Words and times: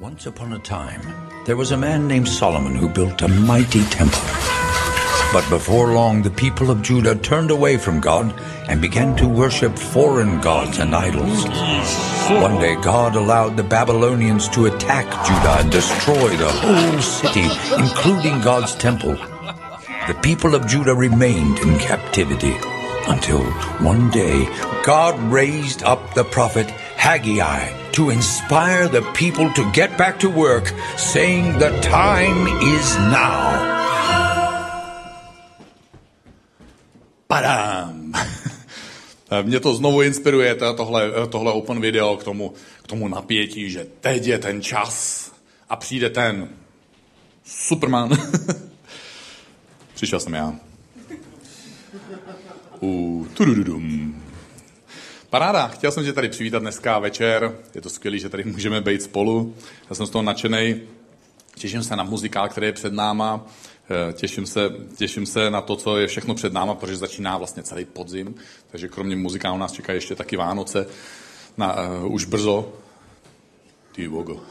Once 0.00 0.24
upon 0.24 0.54
a 0.54 0.58
time, 0.60 1.02
there 1.44 1.58
was 1.58 1.72
a 1.72 1.76
man 1.76 2.08
named 2.08 2.26
Solomon 2.26 2.74
who 2.74 2.88
built 2.88 3.20
a 3.20 3.28
mighty 3.28 3.84
temple. 3.84 4.22
But 5.30 5.46
before 5.50 5.92
long, 5.92 6.22
the 6.22 6.30
people 6.30 6.70
of 6.70 6.80
Judah 6.80 7.16
turned 7.16 7.50
away 7.50 7.76
from 7.76 8.00
God 8.00 8.32
and 8.66 8.80
began 8.80 9.14
to 9.16 9.28
worship 9.28 9.78
foreign 9.78 10.40
gods 10.40 10.78
and 10.78 10.96
idols. 10.96 11.44
One 12.40 12.58
day, 12.58 12.76
God 12.76 13.14
allowed 13.14 13.58
the 13.58 13.62
Babylonians 13.62 14.48
to 14.54 14.64
attack 14.64 15.04
Judah 15.26 15.58
and 15.60 15.70
destroy 15.70 16.34
the 16.34 16.48
whole 16.48 17.02
city, 17.02 17.50
including 17.76 18.40
God's 18.40 18.74
temple. 18.76 19.16
The 20.06 20.18
people 20.22 20.54
of 20.54 20.66
Judah 20.66 20.94
remained 20.94 21.58
in 21.58 21.78
captivity 21.78 22.56
until 23.06 23.42
one 23.84 24.08
day, 24.08 24.46
God 24.82 25.18
raised 25.30 25.82
up 25.82 26.14
the 26.14 26.24
prophet 26.24 26.72
Haggai 27.00 27.72
to 27.92 28.10
inspire 28.10 28.86
the 28.86 29.00
people 29.16 29.48
to 29.56 29.64
get 29.72 29.96
back 29.96 30.20
to 30.20 30.28
work, 30.28 30.68
saying, 30.98 31.56
The 31.58 31.72
time 31.80 32.46
is 32.60 32.98
now. 32.98 33.56
Padám! 37.26 38.12
Mě 39.42 39.60
to 39.60 39.74
znovu 39.74 40.02
inspiruje, 40.02 40.54
tohle, 40.54 41.10
tohle 41.28 41.52
open 41.52 41.80
video 41.80 42.16
k 42.16 42.24
tomu, 42.24 42.52
k 42.82 42.86
tomu 42.86 43.08
napětí, 43.08 43.70
že 43.70 43.86
teď 44.00 44.26
je 44.26 44.38
ten 44.38 44.62
čas 44.62 45.32
a 45.68 45.76
přijde 45.76 46.10
ten 46.10 46.48
Superman. 47.44 48.10
Přišel 49.94 50.20
jsem 50.20 50.34
já. 50.34 50.54
U 52.82 53.26
tudududum. 53.34 54.22
Paráda, 55.30 55.68
chtěl 55.68 55.92
jsem 55.92 56.04
tě 56.04 56.12
tady 56.12 56.28
přivítat 56.28 56.62
dneska 56.62 56.98
večer. 56.98 57.56
Je 57.74 57.80
to 57.80 57.90
skvělé, 57.90 58.18
že 58.18 58.28
tady 58.28 58.44
můžeme 58.44 58.80
být 58.80 59.02
spolu. 59.02 59.54
Já 59.90 59.96
jsem 59.96 60.06
z 60.06 60.10
toho 60.10 60.22
nadšený. 60.22 60.80
Těším 61.54 61.82
se 61.82 61.96
na 61.96 62.04
muzikál, 62.04 62.48
který 62.48 62.66
je 62.66 62.72
před 62.72 62.92
náma. 62.92 63.46
Eh, 63.90 64.12
těším 64.12 64.46
se, 64.46 64.70
těším 64.96 65.26
se 65.26 65.50
na 65.50 65.60
to, 65.60 65.76
co 65.76 65.98
je 65.98 66.06
všechno 66.06 66.34
před 66.34 66.52
náma, 66.52 66.74
protože 66.74 66.96
začíná 66.96 67.38
vlastně 67.38 67.62
celý 67.62 67.84
podzim. 67.84 68.34
Takže 68.70 68.88
kromě 68.88 69.16
muzikálu 69.16 69.58
nás 69.58 69.72
čeká 69.72 69.92
ještě 69.92 70.14
taky 70.14 70.36
Vánoce. 70.36 70.86
Na, 71.56 71.88
uh, 71.88 72.14
už 72.14 72.24
brzo. 72.24 72.72
Ty 73.92 74.08
bogo. 74.08 74.40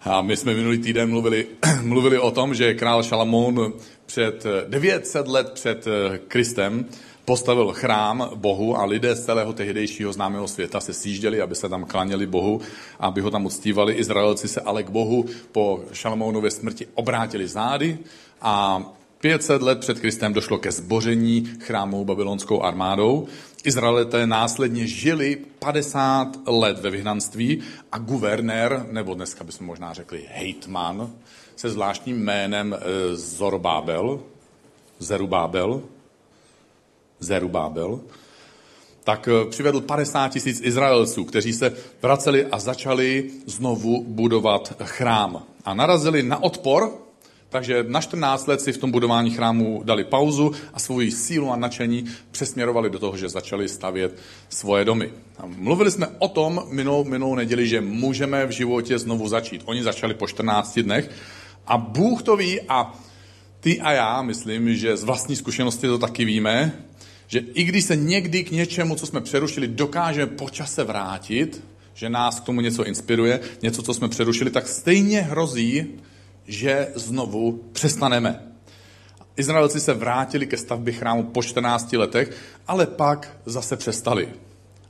A 0.00 0.22
my 0.22 0.36
jsme 0.36 0.54
minulý 0.54 0.78
týden 0.78 1.10
mluvili, 1.10 1.46
mluvili 1.82 2.18
o 2.18 2.30
tom, 2.30 2.54
že 2.54 2.74
král 2.74 3.02
Šalamoun 3.02 3.72
před 4.06 4.44
900 4.68 5.26
eh, 5.26 5.30
let 5.30 5.52
před 5.52 5.84
Kristem 6.28 6.86
postavil 7.28 7.72
chrám 7.72 8.30
Bohu 8.34 8.76
a 8.76 8.84
lidé 8.84 9.12
z 9.16 9.24
celého 9.24 9.52
tehdejšího 9.52 10.12
známého 10.12 10.48
světa 10.48 10.80
se 10.80 10.92
sjížděli, 10.92 11.40
aby 11.40 11.54
se 11.54 11.68
tam 11.68 11.84
klaněli 11.84 12.26
Bohu, 12.26 12.60
aby 13.00 13.20
ho 13.20 13.30
tam 13.30 13.46
uctívali. 13.46 13.94
Izraelci 13.94 14.48
se 14.48 14.60
ale 14.60 14.82
k 14.82 14.90
Bohu 14.90 15.24
po 15.52 15.84
Šalmounově 15.92 16.50
smrti 16.50 16.86
obrátili 16.94 17.48
zády 17.48 17.98
a 18.40 18.82
500 19.20 19.62
let 19.62 19.80
před 19.80 20.00
Kristem 20.00 20.32
došlo 20.32 20.58
ke 20.58 20.72
zboření 20.72 21.44
chrámu 21.60 22.04
babylonskou 22.04 22.62
armádou. 22.62 23.28
Izraelité 23.64 24.26
následně 24.26 24.86
žili 24.86 25.36
50 25.58 26.28
let 26.46 26.80
ve 26.80 26.90
vyhnanství 26.90 27.60
a 27.92 27.98
guvernér, 27.98 28.86
nebo 28.90 29.14
dneska 29.14 29.44
bychom 29.44 29.66
možná 29.66 29.92
řekli 29.92 30.24
hejtman, 30.32 31.12
se 31.56 31.70
zvláštním 31.70 32.16
jménem 32.24 32.72
eh, 32.72 33.16
Zorbábel, 33.16 34.20
Zerubábel, 34.98 35.82
Zerubábel, 37.20 38.00
tak 39.04 39.28
eh, 39.28 39.50
přivedl 39.50 39.80
50 39.80 40.28
tisíc 40.28 40.60
Izraelců, 40.60 41.24
kteří 41.24 41.52
se 41.52 41.72
vraceli 42.02 42.46
a 42.46 42.58
začali 42.58 43.30
znovu 43.46 44.04
budovat 44.04 44.72
chrám. 44.84 45.42
A 45.64 45.74
narazili 45.74 46.22
na 46.22 46.42
odpor, 46.42 46.92
takže 47.48 47.84
na 47.88 48.00
14 48.00 48.46
let 48.46 48.60
si 48.60 48.72
v 48.72 48.78
tom 48.78 48.90
budování 48.90 49.30
chrámu 49.30 49.82
dali 49.84 50.04
pauzu 50.04 50.52
a 50.74 50.78
svoji 50.78 51.10
sílu 51.10 51.52
a 51.52 51.56
nadšení 51.56 52.04
přesměrovali 52.30 52.90
do 52.90 52.98
toho, 52.98 53.16
že 53.16 53.28
začali 53.28 53.68
stavět 53.68 54.18
svoje 54.48 54.84
domy. 54.84 55.12
A 55.38 55.46
mluvili 55.46 55.90
jsme 55.90 56.06
o 56.18 56.28
tom 56.28 56.62
minulou, 56.70 57.04
minulou 57.04 57.34
neděli, 57.34 57.68
že 57.68 57.80
můžeme 57.80 58.46
v 58.46 58.50
životě 58.50 58.98
znovu 58.98 59.28
začít. 59.28 59.62
Oni 59.64 59.82
začali 59.82 60.14
po 60.14 60.26
14 60.26 60.78
dnech 60.78 61.10
a 61.66 61.78
Bůh 61.78 62.22
to 62.22 62.36
ví 62.36 62.60
a 62.68 62.92
ty 63.60 63.80
a 63.80 63.92
já, 63.92 64.22
myslím, 64.22 64.74
že 64.74 64.96
z 64.96 65.04
vlastní 65.04 65.36
zkušenosti 65.36 65.86
to 65.86 65.98
taky 65.98 66.24
víme, 66.24 66.84
že 67.28 67.38
i 67.38 67.64
když 67.64 67.84
se 67.84 67.96
někdy 67.96 68.44
k 68.44 68.50
něčemu, 68.50 68.96
co 68.96 69.06
jsme 69.06 69.20
přerušili, 69.20 69.68
dokážeme 69.68 70.26
po 70.26 70.50
čase 70.50 70.84
vrátit, 70.84 71.64
že 71.94 72.08
nás 72.08 72.40
k 72.40 72.44
tomu 72.44 72.60
něco 72.60 72.84
inspiruje, 72.84 73.40
něco, 73.62 73.82
co 73.82 73.94
jsme 73.94 74.08
přerušili, 74.08 74.50
tak 74.50 74.68
stejně 74.68 75.20
hrozí, 75.20 75.86
že 76.46 76.88
znovu 76.94 77.64
přestaneme. 77.72 78.42
Izraelci 79.36 79.80
se 79.80 79.94
vrátili 79.94 80.46
ke 80.46 80.56
stavbě 80.56 80.94
chrámu 80.94 81.22
po 81.22 81.42
14 81.42 81.92
letech, 81.92 82.36
ale 82.66 82.86
pak 82.86 83.36
zase 83.46 83.76
přestali. 83.76 84.28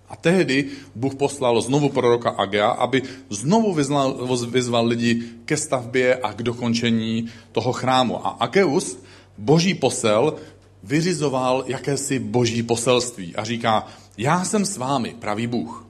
A 0.08 0.16
tehdy 0.16 0.68
Bůh 0.94 1.14
poslal 1.14 1.60
znovu 1.60 1.88
proroka 1.88 2.30
Agea, 2.30 2.68
aby 2.68 3.02
znovu 3.30 3.74
vyzval, 3.74 4.36
vyzval 4.50 4.86
lidi 4.86 5.22
ke 5.44 5.56
stavbě 5.56 6.16
a 6.16 6.32
k 6.32 6.42
dokončení 6.42 7.28
toho 7.52 7.72
chrámu. 7.72 8.26
A 8.26 8.30
Ageus, 8.30 8.98
boží 9.38 9.74
posel, 9.74 10.34
vyřizoval 10.82 11.64
jakési 11.66 12.18
boží 12.18 12.62
poselství 12.62 13.36
a 13.36 13.44
říká, 13.44 13.86
já 14.18 14.44
jsem 14.44 14.64
s 14.64 14.76
vámi, 14.76 15.16
pravý 15.18 15.46
Bůh. 15.46 15.86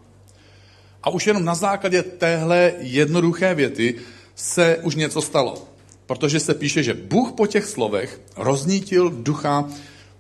A 1.02 1.10
už 1.10 1.26
jenom 1.26 1.44
na 1.44 1.54
základě 1.54 2.02
téhle 2.02 2.72
jednoduché 2.78 3.54
věty 3.54 3.94
se 4.34 4.78
už 4.82 4.94
něco 4.94 5.22
stalo. 5.22 5.68
Protože 6.06 6.40
se 6.40 6.54
píše, 6.54 6.82
že 6.82 6.94
Bůh 6.94 7.32
po 7.32 7.46
těch 7.46 7.64
slovech 7.64 8.20
roznítil 8.36 9.10
ducha 9.10 9.68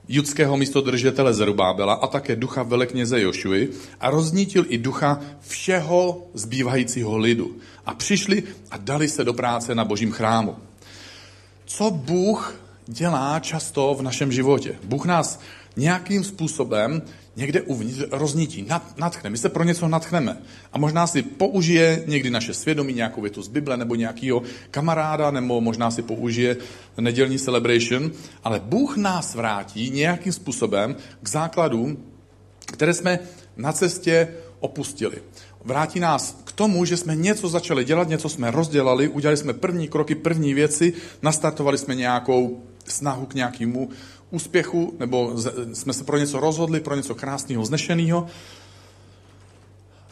judského 0.08 0.56
místodržitele 0.56 1.34
Zerubábela 1.34 1.94
a 1.94 2.06
také 2.06 2.36
ducha 2.36 2.62
velekněze 2.62 3.20
Jošuy 3.20 3.68
a 4.00 4.10
roznítil 4.10 4.64
i 4.68 4.78
ducha 4.78 5.20
všeho 5.40 6.26
zbývajícího 6.34 7.18
lidu. 7.18 7.56
A 7.86 7.94
přišli 7.94 8.42
a 8.70 8.76
dali 8.76 9.08
se 9.08 9.24
do 9.24 9.32
práce 9.32 9.74
na 9.74 9.84
božím 9.84 10.12
chrámu. 10.12 10.56
Co 11.64 11.90
Bůh 11.90 12.54
dělá 12.88 13.40
často 13.40 13.94
v 13.98 14.02
našem 14.02 14.32
životě. 14.32 14.74
Bůh 14.84 15.06
nás 15.06 15.40
nějakým 15.76 16.24
způsobem 16.24 17.02
někde 17.36 17.62
uvnitř 17.62 18.00
roznítí, 18.10 18.66
natchne. 18.96 19.30
My 19.30 19.38
se 19.38 19.48
pro 19.48 19.64
něco 19.64 19.88
natchneme. 19.88 20.36
A 20.72 20.78
možná 20.78 21.06
si 21.06 21.22
použije 21.22 22.04
někdy 22.06 22.30
naše 22.30 22.54
svědomí, 22.54 22.92
nějakou 22.92 23.20
větu 23.20 23.42
z 23.42 23.48
Bible, 23.48 23.76
nebo 23.76 23.94
nějakého 23.94 24.42
kamaráda, 24.70 25.30
nebo 25.30 25.60
možná 25.60 25.90
si 25.90 26.02
použije 26.02 26.56
nedělní 26.98 27.38
celebration, 27.38 28.10
ale 28.44 28.60
Bůh 28.60 28.96
nás 28.96 29.34
vrátí 29.34 29.90
nějakým 29.90 30.32
způsobem 30.32 30.96
k 31.22 31.28
základům, 31.28 31.98
které 32.66 32.94
jsme 32.94 33.18
na 33.56 33.72
cestě 33.72 34.28
opustili. 34.60 35.22
Vrátí 35.64 36.00
nás 36.00 36.42
k 36.44 36.52
tomu, 36.52 36.84
že 36.84 36.96
jsme 36.96 37.16
něco 37.16 37.48
začali 37.48 37.84
dělat, 37.84 38.08
něco 38.08 38.28
jsme 38.28 38.50
rozdělali, 38.50 39.08
udělali 39.08 39.36
jsme 39.36 39.52
první 39.52 39.88
kroky, 39.88 40.14
první 40.14 40.54
věci, 40.54 40.92
nastartovali 41.22 41.78
jsme 41.78 41.94
nějakou 41.94 42.62
snahu 42.92 43.26
k 43.26 43.34
nějakému 43.34 43.88
úspěchu, 44.30 44.94
nebo 44.98 45.32
jsme 45.72 45.92
se 45.92 46.04
pro 46.04 46.18
něco 46.18 46.40
rozhodli, 46.40 46.80
pro 46.80 46.96
něco 46.96 47.14
krásného, 47.14 47.64
znešeného. 47.64 48.26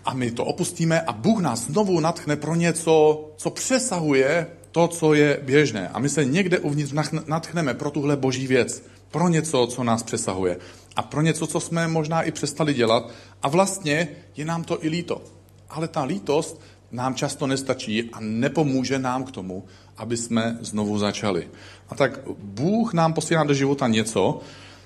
A 0.05 0.15
my 0.15 0.31
to 0.31 0.45
opustíme 0.45 1.01
a 1.01 1.13
Bůh 1.13 1.41
nás 1.41 1.61
znovu 1.67 2.01
natchne 2.01 2.37
pro 2.37 2.55
něco, 2.55 3.25
co 3.37 3.51
přesahuje 3.51 4.47
to, 4.73 4.89
co 4.89 5.15
je 5.15 5.41
běžné. 5.43 5.89
A 5.89 5.99
my 5.99 6.09
se 6.09 6.25
někde 6.25 6.59
uvnitř 6.59 6.93
natchneme 7.27 7.75
pro 7.75 7.91
tuhle 7.91 8.17
boží 8.17 8.47
věc, 8.47 8.83
pro 9.11 9.29
něco, 9.29 9.67
co 9.67 9.85
nás 9.85 10.03
přesahuje. 10.03 10.59
A 10.97 11.03
pro 11.03 11.21
něco, 11.23 11.47
co 11.47 11.61
jsme 11.61 11.89
možná 11.89 12.23
i 12.23 12.31
přestali 12.31 12.75
dělat. 12.75 13.11
A 13.43 13.49
vlastně 13.49 14.09
je 14.37 14.45
nám 14.45 14.65
to 14.65 14.85
i 14.85 14.89
líto. 14.89 15.23
Ale 15.71 15.89
ta 15.89 16.05
lítost 16.05 16.61
nám 16.93 17.15
často 17.15 17.47
nestačí 17.47 18.11
a 18.13 18.21
nepomůže 18.21 18.99
nám 18.99 19.25
k 19.25 19.31
tomu, 19.31 19.65
aby 19.97 20.17
jsme 20.17 20.59
znovu 20.61 20.99
začali. 20.99 21.49
A 21.89 21.95
tak 21.95 22.21
Bůh 22.39 22.95
nám 22.95 23.13
posílá 23.13 23.45
do 23.45 23.55
života 23.55 23.89
něco, 23.89 24.41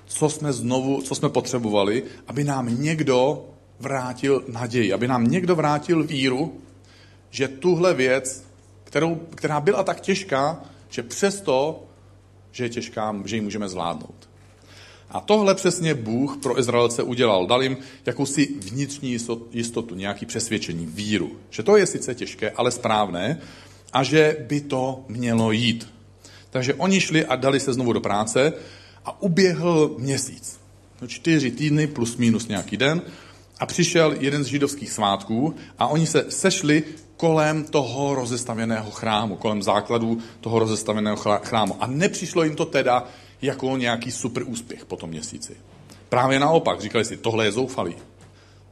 co 0.05 0.29
jsme 0.29 0.53
znovu, 0.53 1.01
co 1.01 1.15
jsme 1.15 1.29
potřebovali, 1.29 2.03
aby 2.27 2.43
nám 2.43 2.81
někdo 2.81 3.45
vrátil 3.79 4.43
naději, 4.47 4.93
aby 4.93 5.07
nám 5.07 5.27
někdo 5.27 5.55
vrátil 5.55 6.03
víru, 6.03 6.57
že 7.29 7.47
tuhle 7.47 7.93
věc, 7.93 8.43
kterou, 8.83 9.15
která 9.15 9.59
byla 9.59 9.83
tak 9.83 10.01
těžká, 10.01 10.63
že 10.89 11.03
přesto, 11.03 11.83
že 12.51 12.63
je 12.65 12.69
těžká, 12.69 13.15
že 13.25 13.35
ji 13.35 13.41
můžeme 13.41 13.69
zvládnout. 13.69 14.29
A 15.09 15.19
tohle 15.19 15.55
přesně 15.55 15.93
Bůh 15.93 16.37
pro 16.37 16.59
Izraelce 16.59 17.03
udělal. 17.03 17.47
Dal 17.47 17.63
jim 17.63 17.77
jakousi 18.05 18.49
vnitřní 18.59 19.17
jistotu, 19.51 19.95
nějaký 19.95 20.25
přesvědčení, 20.25 20.85
víru. 20.85 21.31
Že 21.49 21.63
to 21.63 21.77
je 21.77 21.85
sice 21.85 22.15
těžké, 22.15 22.51
ale 22.51 22.71
správné 22.71 23.41
a 23.93 24.03
že 24.03 24.37
by 24.47 24.61
to 24.61 25.05
mělo 25.07 25.51
jít. 25.51 25.87
Takže 26.49 26.73
oni 26.73 27.01
šli 27.01 27.25
a 27.25 27.35
dali 27.35 27.59
se 27.59 27.73
znovu 27.73 27.93
do 27.93 28.01
práce 28.01 28.53
a 29.05 29.21
uběhl 29.21 29.95
měsíc. 29.97 30.59
No 31.01 31.07
čtyři 31.07 31.51
týdny 31.51 31.87
plus 31.87 32.17
minus 32.17 32.47
nějaký 32.47 32.77
den 32.77 33.01
a 33.59 33.65
přišel 33.65 34.15
jeden 34.19 34.43
z 34.43 34.47
židovských 34.47 34.91
svátků 34.91 35.55
a 35.79 35.87
oni 35.87 36.07
se 36.07 36.25
sešli 36.29 36.83
kolem 37.17 37.63
toho 37.63 38.15
rozestavěného 38.15 38.91
chrámu, 38.91 39.35
kolem 39.35 39.63
základů 39.63 40.19
toho 40.41 40.59
rozestavěného 40.59 41.17
chrámu. 41.17 41.75
A 41.79 41.87
nepřišlo 41.87 42.43
jim 42.43 42.55
to 42.55 42.65
teda 42.65 43.03
jako 43.41 43.77
nějaký 43.77 44.11
super 44.11 44.43
úspěch 44.47 44.85
po 44.85 44.95
tom 44.95 45.09
měsíci. 45.09 45.55
Právě 46.09 46.39
naopak, 46.39 46.81
říkali 46.81 47.05
si, 47.05 47.17
tohle 47.17 47.45
je 47.45 47.51
zoufalý. 47.51 47.95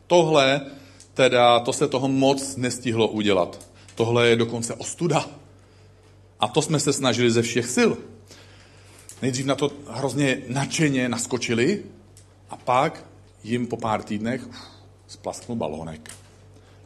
Tohle, 0.08 0.62
teda, 1.14 1.60
to 1.60 1.74
se 1.74 1.88
toho 1.88 2.08
moc 2.08 2.56
nestihlo 2.56 3.08
udělat. 3.08 3.60
Tohle 4.00 4.30
je 4.30 4.36
dokonce 4.36 4.74
ostuda. 4.74 5.26
A 6.40 6.48
to 6.48 6.62
jsme 6.62 6.80
se 6.80 6.94
snažili 6.94 7.32
ze 7.32 7.42
všech 7.42 7.66
sil. 7.76 7.92
Nejdřív 9.22 9.46
na 9.46 9.56
to 9.56 9.72
hrozně 9.88 10.42
nadšeně 10.48 11.10
naskočili 11.10 11.84
a 12.50 12.58
pak 12.58 13.06
jim 13.44 13.68
po 13.68 13.78
pár 13.78 14.04
týdnech 14.04 14.42
splasknul 15.08 15.58
balónek. 15.58 16.16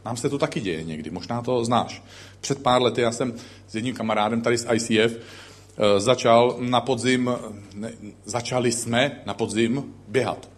Nám 0.06 0.18
se 0.18 0.30
to 0.30 0.38
taky 0.38 0.62
děje 0.62 0.84
někdy, 0.84 1.10
možná 1.10 1.42
to 1.42 1.66
znáš. 1.66 2.04
Před 2.42 2.64
pár 2.64 2.82
lety 2.82 3.02
já 3.02 3.12
jsem 3.12 3.34
s 3.68 3.76
jedním 3.76 3.96
kamarádem 3.96 4.42
tady 4.42 4.58
z 4.58 4.68
ICF 4.74 5.18
eh, 5.18 6.00
začal 6.00 6.56
na 6.60 6.82
podzim, 6.82 7.32
ne, 7.74 7.92
začali 8.26 8.72
jsme 8.72 9.22
na 9.26 9.34
podzim 9.34 9.94
běhat. 10.08 10.50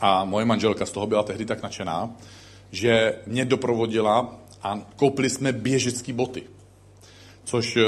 A 0.00 0.24
moje 0.24 0.44
manželka 0.44 0.86
z 0.86 0.92
toho 0.92 1.06
byla 1.06 1.22
tehdy 1.22 1.44
tak 1.44 1.62
nadšená, 1.62 2.10
že 2.70 3.18
mě 3.26 3.44
doprovodila 3.44 4.43
a 4.64 4.80
koupili 4.96 5.30
jsme 5.30 5.52
běžecké 5.52 6.12
boty. 6.12 6.42
Což 7.44 7.76
eh, 7.76 7.82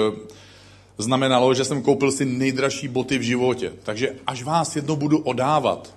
znamenalo, 0.99 1.55
že 1.55 1.65
jsem 1.65 1.83
koupil 1.83 2.13
si 2.13 2.25
nejdražší 2.25 2.89
boty 2.89 3.19
v 3.19 3.23
životě. 3.23 3.73
Takže 3.83 4.15
až 4.27 4.43
vás 4.43 4.77
jednou 4.77 4.97
budu 4.97 5.19
odávat 5.19 5.95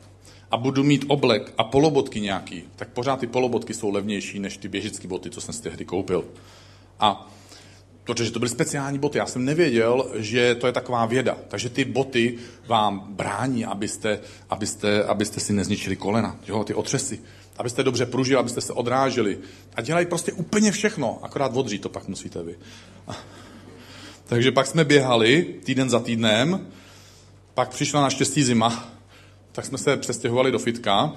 a 0.52 0.58
budu 0.58 0.84
mít 0.84 1.06
oblek 1.08 1.54
a 1.58 1.64
polobotky 1.64 2.22
nějaký, 2.22 2.64
tak 2.76 2.90
pořád 2.90 3.20
ty 3.20 3.28
polobotky 3.28 3.74
jsou 3.74 3.90
levnější 3.92 4.40
než 4.40 4.58
ty 4.58 4.68
běžické 4.68 5.08
boty, 5.08 5.30
co 5.30 5.42
jsem 5.42 5.54
si 5.54 5.62
tehdy 5.62 5.86
koupil. 5.86 6.26
A 7.00 7.32
protože 8.04 8.32
to 8.32 8.40
byly 8.40 8.50
speciální 8.50 9.00
boty. 9.00 9.18
Já 9.18 9.26
jsem 9.26 9.46
nevěděl, 9.46 10.12
že 10.16 10.56
to 10.56 10.68
je 10.68 10.74
taková 10.74 11.06
věda. 11.06 11.38
Takže 11.48 11.70
ty 11.70 11.86
boty 11.86 12.38
vám 12.68 13.08
brání, 13.10 13.66
abyste, 13.66 14.20
abyste, 14.50 15.04
abyste 15.04 15.40
si 15.40 15.54
nezničili 15.54 15.96
kolena, 15.96 16.40
jo, 16.48 16.64
ty 16.64 16.74
otřesy. 16.74 17.20
Abyste 17.60 17.84
dobře 17.84 18.06
pružili, 18.06 18.40
abyste 18.40 18.62
se 18.62 18.74
odráželi. 18.74 19.40
A 19.76 19.82
dělají 19.82 20.06
prostě 20.06 20.32
úplně 20.32 20.72
všechno, 20.72 21.20
akorát 21.22 21.52
odří 21.56 21.80
to 21.80 21.90
pak 21.90 22.08
musíte 22.08 22.44
vy. 22.44 22.56
Takže 24.26 24.52
pak 24.52 24.68
jsme 24.68 24.84
běhali 24.86 25.56
týden 25.64 25.90
za 25.90 26.00
týdnem, 26.00 26.68
pak 27.54 27.70
přišla 27.70 28.02
naštěstí 28.02 28.44
zima, 28.44 28.90
tak 29.52 29.66
jsme 29.66 29.78
se 29.78 29.98
přestěhovali 29.98 30.52
do 30.52 30.60
fitka. 30.60 31.14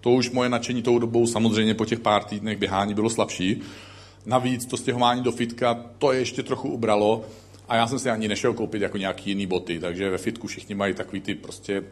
To 0.00 0.10
už 0.10 0.30
moje 0.30 0.48
nadšení 0.48 0.82
tou 0.82 0.98
dobou 0.98 1.26
samozřejmě 1.26 1.74
po 1.74 1.84
těch 1.84 2.00
pár 2.00 2.24
týdnech 2.24 2.58
běhání 2.58 2.94
bylo 2.94 3.10
slabší. 3.10 3.62
Navíc 4.26 4.66
to 4.66 4.76
stěhování 4.76 5.22
do 5.22 5.32
fitka, 5.32 5.74
to 5.98 6.12
ještě 6.12 6.42
trochu 6.42 6.68
ubralo 6.68 7.24
a 7.68 7.76
já 7.76 7.86
jsem 7.86 7.98
si 7.98 8.10
ani 8.10 8.28
nešel 8.28 8.54
koupit 8.54 8.82
jako 8.82 8.98
nějaký 8.98 9.30
jiný 9.30 9.46
boty, 9.46 9.80
takže 9.80 10.10
ve 10.10 10.18
fitku 10.18 10.46
všichni 10.46 10.74
mají 10.74 10.94
takový 10.94 11.20
ty 11.20 11.34
prostě 11.34 11.84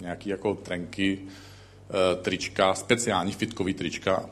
nějaký 0.00 0.30
jako 0.30 0.54
trenky, 0.54 1.18
trička, 2.22 2.74
speciální 2.74 3.32
fitkový 3.32 3.74
trička. 3.74 4.30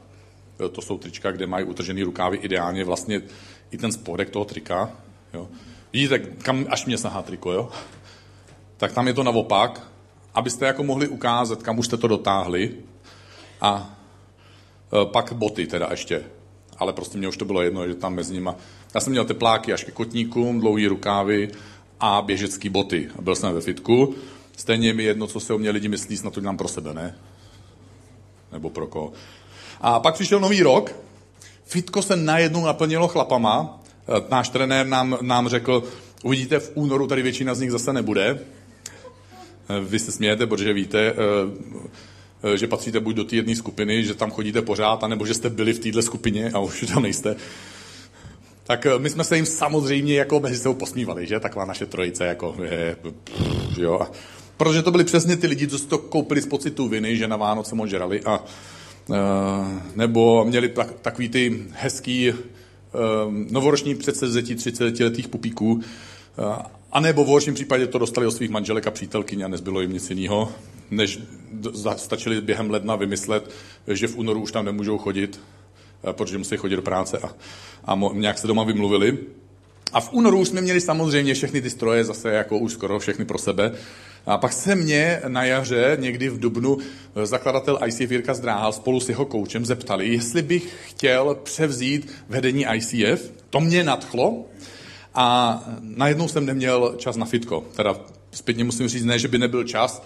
To 0.72 0.82
jsou 0.82 0.98
trička, 0.98 1.30
kde 1.30 1.46
mají 1.46 1.64
utržený 1.64 2.02
rukávy 2.02 2.36
ideálně 2.36 2.84
vlastně 2.84 3.22
i 3.70 3.78
ten 3.78 3.92
spodek 3.92 4.30
toho 4.30 4.44
trika. 4.44 4.90
Jo. 5.34 5.48
Vidíte, 5.92 6.18
kam 6.18 6.66
až 6.70 6.86
mě 6.86 6.98
sahá 6.98 7.22
triko, 7.22 7.52
jo? 7.52 7.70
Tak 8.76 8.92
tam 8.92 9.06
je 9.06 9.14
to 9.14 9.22
naopak, 9.22 9.88
abyste 10.34 10.66
jako 10.66 10.84
mohli 10.84 11.08
ukázat, 11.08 11.62
kam 11.62 11.78
už 11.78 11.86
jste 11.86 11.96
to 11.96 12.08
dotáhli. 12.08 12.74
A 13.60 13.98
e, 15.02 15.06
pak 15.06 15.32
boty 15.32 15.66
teda 15.66 15.88
ještě. 15.90 16.24
Ale 16.78 16.92
prostě 16.92 17.18
mě 17.18 17.28
už 17.28 17.36
to 17.36 17.44
bylo 17.44 17.62
jedno, 17.62 17.88
že 17.88 17.94
tam 17.94 18.14
mezi 18.14 18.34
nimi. 18.34 18.50
Já 18.94 19.00
jsem 19.00 19.10
měl 19.10 19.24
tepláky 19.24 19.72
až 19.72 19.84
ke 19.84 19.92
kotníkům, 19.92 20.60
dlouhý 20.60 20.86
rukávy 20.86 21.50
a 22.00 22.22
běžecký 22.22 22.68
boty. 22.68 23.08
Byl 23.20 23.36
jsem 23.36 23.54
ve 23.54 23.60
fitku. 23.60 24.14
Stejně 24.56 24.92
mi 24.92 25.02
jedno, 25.02 25.26
co 25.26 25.40
se 25.40 25.54
o 25.54 25.58
mě 25.58 25.70
lidi 25.70 25.88
myslí, 25.88 26.16
snad 26.16 26.34
to 26.34 26.40
dělám 26.40 26.56
pro 26.56 26.68
sebe, 26.68 26.94
ne? 26.94 27.16
Nebo 28.52 28.70
pro 28.70 28.86
koho. 28.86 29.12
A 29.80 30.00
pak 30.00 30.14
přišel 30.14 30.40
nový 30.40 30.62
rok. 30.62 30.96
Fitko 31.64 32.02
se 32.02 32.16
najednou 32.16 32.64
naplnilo 32.64 33.08
chlapama. 33.08 33.80
E, 34.08 34.30
náš 34.30 34.48
trenér 34.48 34.86
nám, 34.86 35.18
nám 35.22 35.48
řekl, 35.48 35.82
uvidíte, 36.22 36.60
v 36.60 36.72
únoru 36.74 37.06
tady 37.06 37.22
většina 37.22 37.54
z 37.54 37.60
nich 37.60 37.70
zase 37.70 37.92
nebude. 37.92 38.38
Eh, 39.70 39.80
vy 39.80 39.98
se 39.98 40.12
smějete, 40.12 40.46
protože 40.46 40.72
víte, 40.72 41.14
eh, 42.44 42.56
že 42.56 42.66
patříte 42.66 43.00
buď 43.00 43.16
do 43.16 43.24
té 43.24 43.36
jedné 43.36 43.56
skupiny, 43.56 44.04
že 44.04 44.14
tam 44.14 44.30
chodíte 44.30 44.62
pořád, 44.62 45.04
anebo 45.04 45.26
že 45.26 45.34
jste 45.34 45.50
byli 45.50 45.72
v 45.72 45.78
této 45.78 46.02
skupině 46.02 46.50
a 46.54 46.58
už 46.58 46.84
tam 46.94 47.02
nejste. 47.02 47.36
Tak 48.64 48.86
my 48.98 49.10
jsme 49.10 49.24
se 49.24 49.36
jim 49.36 49.46
samozřejmě 49.46 50.14
jako 50.14 50.40
mezi 50.40 50.58
sebou 50.58 50.74
posmívali, 50.74 51.26
že? 51.26 51.40
Taková 51.40 51.64
naše 51.64 51.86
trojice, 51.86 52.26
jako 52.26 52.56
je, 52.62 52.96
jo. 53.76 54.00
Protože 54.60 54.82
to 54.82 54.90
byli 54.90 55.04
přesně 55.04 55.36
ty 55.36 55.46
lidi, 55.46 55.68
co 55.68 55.78
si 55.78 55.86
to 55.86 55.98
koupili 55.98 56.40
z 56.40 56.46
pocitu 56.46 56.88
viny, 56.88 57.16
že 57.16 57.28
na 57.28 57.36
Vánoce 57.36 57.74
moc 57.74 57.90
žrali 57.90 58.22
a 58.22 58.44
nebo 59.96 60.44
měli 60.44 60.68
tak, 60.68 60.92
takový 61.02 61.28
ty 61.28 61.62
hezký 61.72 62.32
novoroční 63.50 63.94
předsevzetí 63.94 64.54
30-letých 64.54 65.28
pupíků, 65.28 65.80
a 66.92 67.00
nebo 67.00 67.24
v 67.24 67.26
horším 67.26 67.54
případě 67.54 67.86
to 67.86 67.98
dostali 67.98 68.26
od 68.26 68.30
svých 68.30 68.50
manželek 68.50 68.86
a 68.86 68.90
přítelkyň 68.90 69.42
a 69.42 69.48
nezbylo 69.48 69.80
jim 69.80 69.92
nic 69.92 70.10
jiného, 70.10 70.52
než 70.90 71.18
stačili 71.96 72.40
během 72.40 72.70
ledna 72.70 72.96
vymyslet, 72.96 73.50
že 73.88 74.08
v 74.08 74.16
únoru 74.16 74.40
už 74.40 74.52
tam 74.52 74.64
nemůžou 74.64 74.98
chodit, 74.98 75.40
eh, 76.04 76.12
protože 76.12 76.38
musí 76.38 76.56
chodit 76.56 76.76
do 76.76 76.82
práce 76.82 77.18
a, 77.18 77.34
a 77.84 77.94
mo, 77.94 78.12
nějak 78.14 78.38
se 78.38 78.46
doma 78.46 78.64
vymluvili. 78.64 79.18
A 79.92 80.00
v 80.00 80.12
únoru 80.12 80.38
už 80.38 80.48
jsme 80.48 80.60
měli 80.60 80.80
samozřejmě 80.80 81.34
všechny 81.34 81.62
ty 81.62 81.70
stroje 81.70 82.04
zase 82.04 82.30
jako 82.30 82.58
už 82.58 82.72
skoro 82.72 82.98
všechny 82.98 83.24
pro 83.24 83.38
sebe. 83.38 83.72
A 84.26 84.38
pak 84.38 84.52
se 84.52 84.74
mě 84.74 85.20
na 85.28 85.44
jaře, 85.44 85.96
někdy 86.00 86.28
v 86.28 86.40
Dubnu, 86.40 86.78
eh, 87.16 87.26
zakladatel 87.26 87.78
ICF 87.86 88.10
Jirka 88.10 88.34
Zdráhal 88.34 88.72
spolu 88.72 89.00
s 89.00 89.08
jeho 89.08 89.24
koučem 89.24 89.66
zeptali, 89.66 90.08
jestli 90.08 90.42
bych 90.42 90.74
chtěl 90.86 91.34
převzít 91.42 92.12
vedení 92.28 92.66
ICF. 92.74 93.32
To 93.50 93.60
mě 93.60 93.84
nadchlo 93.84 94.44
a 95.14 95.58
najednou 95.80 96.28
jsem 96.28 96.46
neměl 96.46 96.94
čas 96.98 97.16
na 97.16 97.26
fitko. 97.26 97.64
Teda 97.76 97.96
zpětně 98.32 98.64
musím 98.64 98.88
říct, 98.88 99.04
ne, 99.04 99.18
že 99.18 99.28
by 99.28 99.38
nebyl 99.38 99.64
čas, 99.64 100.02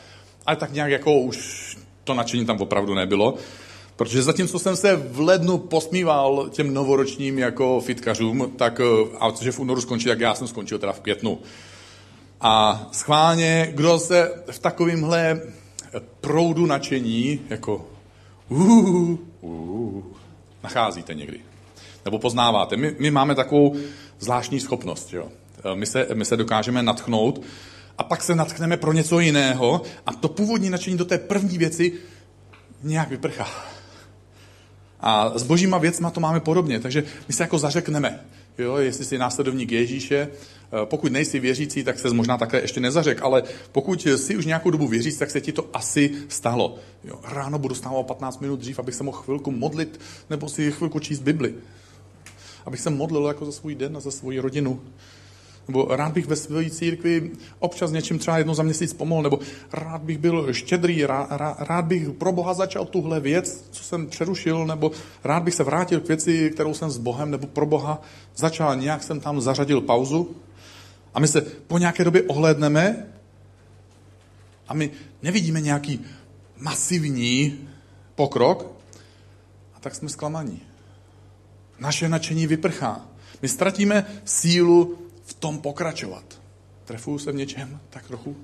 ale 0.46 0.56
tak 0.56 0.72
nějak 0.72 0.90
jako 0.90 1.20
už 1.20 1.76
to 2.04 2.14
nadšení 2.14 2.46
tam 2.46 2.60
opravdu 2.60 2.94
nebylo. 2.94 3.34
Protože 3.96 4.22
zatímco 4.22 4.58
jsem 4.58 4.76
se 4.76 4.96
v 4.96 5.20
lednu 5.20 5.58
posmíval 5.58 6.48
těm 6.50 6.74
novoročním 6.74 7.38
jako 7.38 7.80
fitkařům, 7.80 8.52
tak, 8.56 8.80
eh, 8.80 9.16
a 9.20 9.32
což 9.32 9.48
v 9.48 9.58
únoru 9.58 9.80
skončil, 9.80 10.10
jak 10.10 10.20
já 10.20 10.34
jsem 10.34 10.48
skončil 10.48 10.78
teda 10.78 10.92
v 10.92 11.00
květnu. 11.00 11.38
A 12.40 12.86
schválně, 12.92 13.72
kdo 13.74 13.98
se 13.98 14.42
v 14.50 14.58
takovémhle 14.58 15.40
proudu 16.20 16.66
nadšení, 16.66 17.40
jako 17.50 17.86
uh, 18.48 19.16
uh, 19.40 20.04
nacházíte 20.62 21.14
někdy. 21.14 21.40
Nebo 22.04 22.18
poznáváte. 22.18 22.76
My, 22.76 22.96
my 22.98 23.10
máme 23.10 23.34
takovou 23.34 23.76
zvláštní 24.20 24.60
schopnost. 24.60 25.12
Jo. 25.12 25.28
E, 25.72 25.76
my, 25.76 25.86
se, 25.86 26.06
my 26.14 26.24
se 26.24 26.36
dokážeme 26.36 26.82
natchnout 26.82 27.42
a 27.98 28.04
pak 28.04 28.22
se 28.22 28.34
natchneme 28.34 28.76
pro 28.76 28.92
něco 28.92 29.20
jiného 29.20 29.82
a 30.06 30.12
to 30.12 30.28
původní 30.28 30.70
nadšení 30.70 30.96
do 30.96 31.04
té 31.04 31.18
první 31.18 31.58
věci 31.58 31.92
nějak 32.82 33.10
vyprchá. 33.10 33.46
A 35.06 35.38
s 35.38 35.42
božíma 35.42 35.78
věcma 35.78 36.10
to 36.10 36.20
máme 36.20 36.40
podobně, 36.40 36.80
takže 36.80 37.04
my 37.28 37.34
se 37.34 37.42
jako 37.42 37.58
zařekneme. 37.58 38.20
Jo, 38.58 38.76
jestli 38.76 39.04
jsi 39.04 39.18
následovník 39.18 39.72
Ježíše, 39.72 40.16
e, 40.16 40.28
pokud 40.84 41.12
nejsi 41.12 41.40
věřící, 41.40 41.84
tak 41.84 41.98
se 41.98 42.14
možná 42.14 42.38
také 42.38 42.60
ještě 42.60 42.80
nezařek, 42.80 43.22
ale 43.22 43.42
pokud 43.72 44.06
jsi 44.06 44.36
už 44.36 44.46
nějakou 44.46 44.70
dobu 44.70 44.88
věřící, 44.88 45.18
tak 45.18 45.30
se 45.30 45.40
ti 45.40 45.52
to 45.52 45.68
asi 45.72 46.10
stalo. 46.28 46.78
Jo, 47.04 47.20
ráno 47.24 47.58
budu 47.58 47.74
stávat 47.74 48.02
15 48.02 48.40
minut 48.40 48.60
dřív, 48.60 48.78
abych 48.78 48.94
se 48.94 49.04
mohl 49.04 49.18
chvilku 49.18 49.50
modlit 49.50 50.00
nebo 50.30 50.48
si 50.48 50.72
chvilku 50.72 50.98
číst 50.98 51.20
Bibli 51.20 51.54
abych 52.66 52.80
se 52.80 52.90
modlil 52.90 53.26
jako 53.26 53.44
za 53.44 53.52
svůj 53.52 53.74
den 53.74 53.96
a 53.96 54.00
za 54.00 54.10
svoji 54.10 54.40
rodinu. 54.40 54.80
Nebo 55.68 55.96
rád 55.96 56.12
bych 56.12 56.26
ve 56.26 56.36
své 56.36 56.70
církvi 56.70 57.30
občas 57.58 57.90
něčím 57.90 58.18
třeba 58.18 58.38
jednou 58.38 58.54
za 58.54 58.62
měsíc 58.62 58.92
pomohl, 58.92 59.22
nebo 59.22 59.38
rád 59.72 60.02
bych 60.02 60.18
byl 60.18 60.52
štědrý, 60.52 61.06
rád, 61.06 61.26
rád, 61.30 61.56
rád 61.58 61.84
bych 61.84 62.10
pro 62.10 62.32
Boha 62.32 62.54
začal 62.54 62.84
tuhle 62.84 63.20
věc, 63.20 63.64
co 63.70 63.84
jsem 63.84 64.06
přerušil, 64.06 64.66
nebo 64.66 64.90
rád 65.24 65.42
bych 65.42 65.54
se 65.54 65.64
vrátil 65.64 66.00
k 66.00 66.08
věci, 66.08 66.50
kterou 66.50 66.74
jsem 66.74 66.90
s 66.90 66.98
Bohem, 66.98 67.30
nebo 67.30 67.46
pro 67.46 67.66
Boha 67.66 68.02
začal, 68.36 68.76
nějak 68.76 69.02
jsem 69.02 69.20
tam 69.20 69.40
zařadil 69.40 69.80
pauzu. 69.80 70.36
A 71.14 71.20
my 71.20 71.28
se 71.28 71.40
po 71.40 71.78
nějaké 71.78 72.04
době 72.04 72.22
ohlédneme 72.22 73.06
a 74.68 74.74
my 74.74 74.90
nevidíme 75.22 75.60
nějaký 75.60 76.00
masivní 76.56 77.58
pokrok 78.14 78.66
a 79.74 79.80
tak 79.80 79.94
jsme 79.94 80.08
zklamaní 80.08 80.60
naše 81.78 82.08
nadšení 82.08 82.46
vyprchá. 82.46 83.00
My 83.42 83.48
ztratíme 83.48 84.06
sílu 84.24 84.98
v 85.24 85.34
tom 85.34 85.58
pokračovat. 85.58 86.24
Trefuju 86.84 87.18
se 87.18 87.32
v 87.32 87.34
něčem 87.34 87.80
tak 87.90 88.06
trochu? 88.06 88.36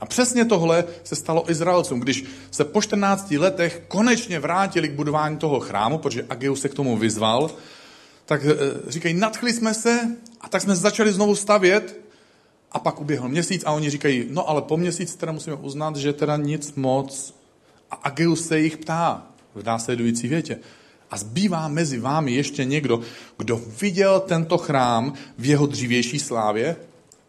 A 0.00 0.06
přesně 0.06 0.44
tohle 0.44 0.84
se 1.04 1.16
stalo 1.16 1.50
Izraelcům, 1.50 2.00
když 2.00 2.24
se 2.50 2.64
po 2.64 2.82
14 2.82 3.30
letech 3.30 3.82
konečně 3.88 4.40
vrátili 4.40 4.88
k 4.88 4.92
budování 4.92 5.36
toho 5.36 5.60
chrámu, 5.60 5.98
protože 5.98 6.26
Ageus 6.28 6.60
se 6.60 6.68
k 6.68 6.74
tomu 6.74 6.96
vyzval, 6.96 7.50
tak 8.26 8.44
eh, 8.44 8.54
říkají, 8.88 9.14
nadchli 9.14 9.52
jsme 9.52 9.74
se 9.74 10.00
a 10.40 10.48
tak 10.48 10.62
jsme 10.62 10.76
začali 10.76 11.12
znovu 11.12 11.36
stavět 11.36 12.00
a 12.72 12.78
pak 12.78 13.00
uběhl 13.00 13.28
měsíc 13.28 13.62
a 13.66 13.72
oni 13.72 13.90
říkají, 13.90 14.26
no 14.30 14.48
ale 14.48 14.62
po 14.62 14.76
měsíci 14.76 15.18
teda 15.18 15.32
musíme 15.32 15.56
uznat, 15.56 15.96
že 15.96 16.12
teda 16.12 16.36
nic 16.36 16.74
moc. 16.74 17.34
A 17.90 17.94
Ageus 17.94 18.46
se 18.46 18.60
jich 18.60 18.76
ptá 18.76 19.26
v 19.54 19.64
následující 19.64 20.28
větě. 20.28 20.58
A 21.10 21.16
zbývá 21.16 21.68
mezi 21.68 21.98
vámi 21.98 22.32
ještě 22.32 22.64
někdo, 22.64 23.00
kdo 23.38 23.62
viděl 23.80 24.20
tento 24.20 24.58
chrám 24.58 25.12
v 25.38 25.44
jeho 25.46 25.66
dřívější 25.66 26.18
slávě 26.18 26.76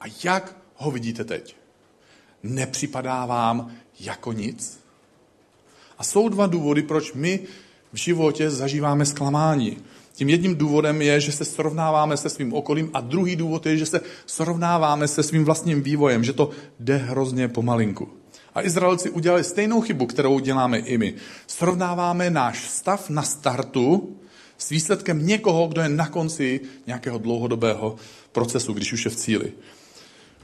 a 0.02 0.04
jak 0.24 0.58
ho 0.76 0.92
vidíte 0.92 1.24
teď? 1.24 1.56
Nepřipadá 2.44 3.26
vám 3.26 3.72
jako 4.00 4.34
nic? 4.34 4.80
A 5.98 6.04
jsou 6.04 6.30
dva 6.30 6.48
důvody, 6.48 6.82
proč 6.82 7.14
my 7.14 7.40
v 7.94 7.98
životě 7.98 8.50
zažíváme 8.50 9.06
zklamání. 9.06 9.78
Tím 10.14 10.30
jedním 10.30 10.56
důvodem 10.56 11.02
je, 11.02 11.20
že 11.20 11.32
se 11.32 11.46
srovnáváme 11.46 12.18
se 12.18 12.30
svým 12.30 12.54
okolím 12.54 12.90
a 12.94 13.02
druhý 13.02 13.36
důvod 13.36 13.66
je, 13.66 13.78
že 13.78 13.86
se 13.86 14.02
srovnáváme 14.26 15.08
se 15.08 15.24
svým 15.24 15.46
vlastním 15.46 15.82
vývojem, 15.82 16.24
že 16.24 16.34
to 16.34 16.50
jde 16.80 16.98
hrozně 16.98 17.48
pomalinku. 17.48 18.10
A 18.56 18.62
Izraelci 18.62 19.10
udělali 19.10 19.44
stejnou 19.44 19.82
chybu, 19.82 20.06
kterou 20.06 20.40
děláme 20.40 20.78
i 20.78 20.98
my. 20.98 21.14
Srovnáváme 21.48 22.30
náš 22.30 22.70
stav 22.70 23.10
na 23.10 23.24
startu 23.24 24.16
s 24.58 24.70
výsledkem 24.70 25.28
někoho, 25.28 25.68
kdo 25.68 25.82
je 25.82 25.90
na 25.90 26.08
konci 26.08 26.60
nějakého 26.88 27.18
dlouhodobého 27.18 27.96
procesu, 28.32 28.74
když 28.74 28.94
už 28.94 29.06
je 29.06 29.12
v 29.12 29.16
cíli. 29.16 29.54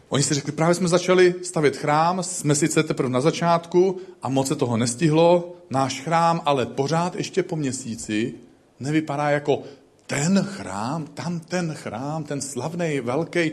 Oni 0.09 0.23
si 0.23 0.33
řekli, 0.33 0.51
právě 0.51 0.75
jsme 0.75 0.87
začali 0.87 1.35
stavět 1.43 1.77
chrám, 1.77 2.23
jsme 2.23 2.55
sice 2.55 2.83
teprve 2.83 3.09
na 3.09 3.21
začátku 3.21 3.99
a 4.21 4.29
moc 4.29 4.47
se 4.47 4.55
toho 4.55 4.77
nestihlo, 4.77 5.55
náš 5.69 6.01
chrám 6.01 6.41
ale 6.45 6.65
pořád 6.65 7.15
ještě 7.15 7.43
po 7.43 7.55
měsíci 7.55 8.33
nevypadá 8.79 9.29
jako 9.29 9.63
ten 10.07 10.43
chrám, 10.43 11.05
tam 11.05 11.39
ten 11.39 11.73
chrám, 11.73 12.23
ten 12.23 12.41
slavný, 12.41 12.99
velký, 12.99 13.51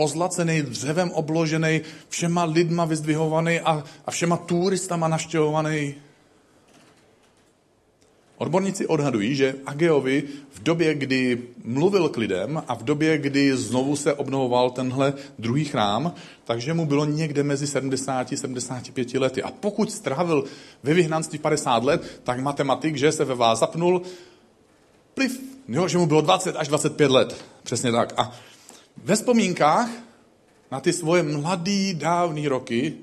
pozlacený, 0.00 0.62
dřevem 0.62 1.10
obložený, 1.10 1.80
všema 2.08 2.44
lidma 2.44 2.84
vyzdvihovaný 2.84 3.60
a, 3.60 3.84
a 4.06 4.10
všema 4.10 4.36
turistama 4.36 5.08
naštěvovaný. 5.08 5.94
Odborníci 8.38 8.86
odhadují, 8.86 9.34
že 9.34 9.54
Ageovi 9.66 10.22
v 10.50 10.62
době, 10.62 10.94
kdy 10.94 11.42
mluvil 11.64 12.08
k 12.08 12.16
lidem 12.16 12.62
a 12.68 12.74
v 12.74 12.82
době, 12.82 13.18
kdy 13.18 13.56
znovu 13.56 13.96
se 13.96 14.14
obnovoval 14.14 14.70
tenhle 14.70 15.12
druhý 15.38 15.64
chrám, 15.64 16.14
takže 16.44 16.74
mu 16.74 16.86
bylo 16.86 17.04
někde 17.04 17.42
mezi 17.42 17.66
70 17.66 18.32
a 18.32 18.36
75 18.36 19.14
lety. 19.14 19.42
A 19.42 19.50
pokud 19.50 19.92
strávil 19.92 20.44
ve 20.82 20.94
vyhnanství 20.94 21.38
50 21.38 21.84
let, 21.84 22.20
tak 22.24 22.40
matematik, 22.40 22.96
že 22.96 23.12
se 23.12 23.24
ve 23.24 23.34
vás 23.34 23.58
zapnul, 23.58 24.02
pliv, 25.14 25.40
jo, 25.68 25.88
že 25.88 25.98
mu 25.98 26.06
bylo 26.06 26.20
20 26.20 26.56
až 26.56 26.68
25 26.68 27.10
let. 27.10 27.44
Přesně 27.62 27.92
tak. 27.92 28.14
A 28.16 28.32
ve 29.04 29.16
vzpomínkách 29.16 29.88
na 30.70 30.80
ty 30.80 30.92
svoje 30.92 31.22
mladý, 31.22 31.94
dávný 31.94 32.48
roky 32.48 32.94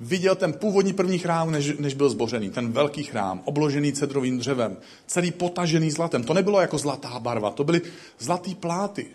viděl 0.00 0.34
ten 0.34 0.52
původní 0.52 0.92
první 0.92 1.18
chrám, 1.18 1.50
než, 1.50 1.72
než 1.78 1.94
byl 1.94 2.10
zbořený. 2.10 2.50
Ten 2.50 2.72
velký 2.72 3.02
chrám, 3.02 3.42
obložený 3.44 3.92
cedrovým 3.92 4.38
dřevem, 4.38 4.76
celý 5.06 5.30
potažený 5.30 5.90
zlatem. 5.90 6.24
To 6.24 6.34
nebylo 6.34 6.60
jako 6.60 6.78
zlatá 6.78 7.20
barva, 7.20 7.50
to 7.50 7.64
byly 7.64 7.82
zlatý 8.18 8.54
pláty. 8.54 9.06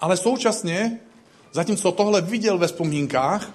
Ale 0.00 0.16
současně, 0.16 1.00
zatímco 1.52 1.92
tohle 1.92 2.20
viděl 2.20 2.58
ve 2.58 2.66
vzpomínkách, 2.66 3.54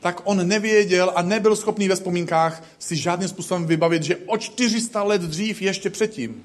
tak 0.00 0.20
on 0.24 0.48
nevěděl 0.48 1.12
a 1.14 1.22
nebyl 1.22 1.56
schopný 1.56 1.88
ve 1.88 1.94
vzpomínkách 1.94 2.62
si 2.78 2.96
žádným 2.96 3.28
způsobem 3.28 3.66
vybavit, 3.66 4.02
že 4.02 4.16
o 4.16 4.36
400 4.36 5.02
let 5.02 5.22
dřív 5.22 5.62
ještě 5.62 5.90
předtím 5.90 6.44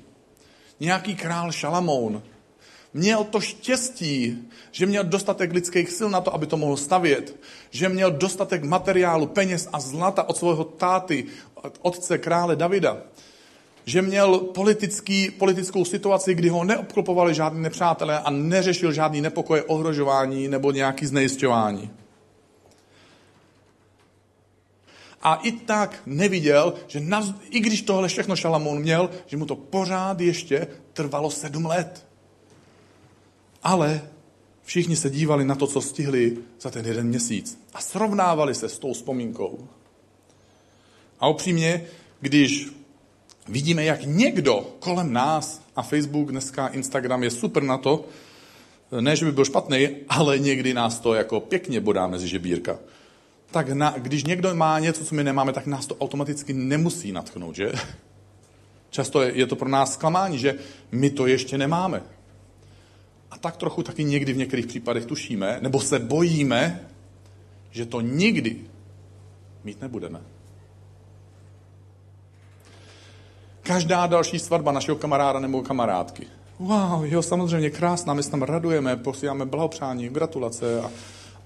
nějaký 0.79 1.15
král 1.15 1.51
Šalamoun 1.51 2.23
měl 2.93 3.23
to 3.23 3.39
štěstí, 3.39 4.37
že 4.71 4.85
měl 4.85 5.03
dostatek 5.03 5.53
lidských 5.53 5.91
sil 5.97 6.09
na 6.09 6.21
to, 6.21 6.33
aby 6.33 6.47
to 6.47 6.57
mohl 6.57 6.77
stavět, 6.77 7.35
že 7.69 7.89
měl 7.89 8.11
dostatek 8.11 8.63
materiálu, 8.63 9.27
peněz 9.27 9.69
a 9.73 9.79
zlata 9.79 10.29
od 10.29 10.37
svého 10.37 10.63
táty, 10.63 11.25
od 11.53 11.79
otce 11.81 12.17
krále 12.17 12.55
Davida, 12.55 12.97
že 13.85 14.01
měl 14.01 14.39
politický, 14.39 15.31
politickou 15.31 15.85
situaci, 15.85 16.33
kdy 16.33 16.49
ho 16.49 16.63
neobklopovali 16.63 17.33
žádní 17.33 17.61
nepřátelé 17.61 18.19
a 18.19 18.29
neřešil 18.29 18.91
žádný 18.91 19.21
nepokoje, 19.21 19.63
ohrožování 19.63 20.47
nebo 20.47 20.71
nějaký 20.71 21.05
znejisťování. 21.05 21.91
A 25.21 25.35
i 25.35 25.51
tak 25.51 26.01
neviděl, 26.05 26.73
že 26.87 26.99
naz, 26.99 27.33
i 27.49 27.59
když 27.59 27.81
tohle 27.81 28.07
všechno 28.07 28.35
Šalamoun 28.35 28.79
měl, 28.79 29.09
že 29.25 29.37
mu 29.37 29.45
to 29.45 29.55
pořád 29.55 30.21
ještě 30.21 30.67
trvalo 30.93 31.31
sedm 31.31 31.65
let. 31.65 32.10
Ale 33.63 34.01
všichni 34.63 34.95
se 34.95 35.09
dívali 35.09 35.45
na 35.45 35.55
to, 35.55 35.67
co 35.67 35.81
stihli 35.81 36.37
za 36.61 36.69
ten 36.69 36.85
jeden 36.85 37.07
měsíc 37.07 37.59
a 37.73 37.81
srovnávali 37.81 38.55
se 38.55 38.69
s 38.69 38.79
tou 38.79 38.93
vzpomínkou. 38.93 39.67
A 41.19 41.27
upřímně, 41.27 41.85
když 42.21 42.67
vidíme, 43.47 43.83
jak 43.83 43.99
někdo 44.05 44.75
kolem 44.79 45.13
nás, 45.13 45.61
a 45.75 45.81
Facebook, 45.81 46.31
dneska 46.31 46.67
Instagram 46.67 47.23
je 47.23 47.31
super 47.31 47.63
na 47.63 47.77
to, 47.77 48.05
ne, 48.99 49.15
že 49.15 49.25
by 49.25 49.31
byl 49.31 49.45
špatný, 49.45 49.87
ale 50.09 50.39
někdy 50.39 50.73
nás 50.73 50.99
to 50.99 51.13
jako 51.13 51.39
pěkně 51.39 51.81
bodá 51.81 52.07
mezi 52.07 52.27
žebírka. 52.27 52.79
Tak 53.51 53.69
na, 53.69 53.93
když 53.97 54.23
někdo 54.23 54.55
má 54.55 54.79
něco, 54.79 55.05
co 55.05 55.15
my 55.15 55.23
nemáme, 55.23 55.53
tak 55.53 55.67
nás 55.67 55.87
to 55.87 55.95
automaticky 55.95 56.53
nemusí 56.53 57.11
natchnout, 57.11 57.55
že? 57.55 57.71
Často 58.89 59.21
je, 59.21 59.31
je 59.35 59.45
to 59.45 59.55
pro 59.55 59.69
nás 59.69 59.93
zklamání, 59.93 60.39
že 60.39 60.55
my 60.91 61.09
to 61.09 61.27
ještě 61.27 61.57
nemáme. 61.57 62.03
A 63.31 63.37
tak 63.37 63.57
trochu 63.57 63.83
taky 63.83 64.03
někdy 64.03 64.33
v 64.33 64.37
některých 64.37 64.67
případech 64.67 65.05
tušíme, 65.05 65.59
nebo 65.61 65.81
se 65.81 65.99
bojíme, 65.99 66.87
že 67.71 67.85
to 67.85 68.01
nikdy 68.01 68.57
mít 69.63 69.81
nebudeme. 69.81 70.21
Každá 73.63 74.07
další 74.07 74.39
svatba 74.39 74.71
našeho 74.71 74.97
kamaráda 74.97 75.39
nebo 75.39 75.61
kamarádky. 75.61 76.27
Wow, 76.59 77.05
jo, 77.05 77.21
samozřejmě 77.21 77.69
krásná, 77.69 78.13
my 78.13 78.23
se 78.23 78.31
tam 78.31 78.41
radujeme, 78.41 78.95
posíláme 78.95 79.45
blahopřání, 79.45 80.09
gratulace 80.09 80.81
a, 80.81 80.91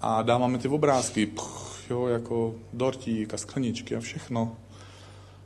a 0.01 0.21
dáváme 0.21 0.57
ty 0.57 0.67
obrázky, 0.67 1.25
Puch, 1.25 1.79
jo, 1.89 2.07
jako 2.07 2.55
dortík 2.73 3.33
a 3.33 3.37
skleničky 3.37 3.95
a 3.95 3.99
všechno. 3.99 4.55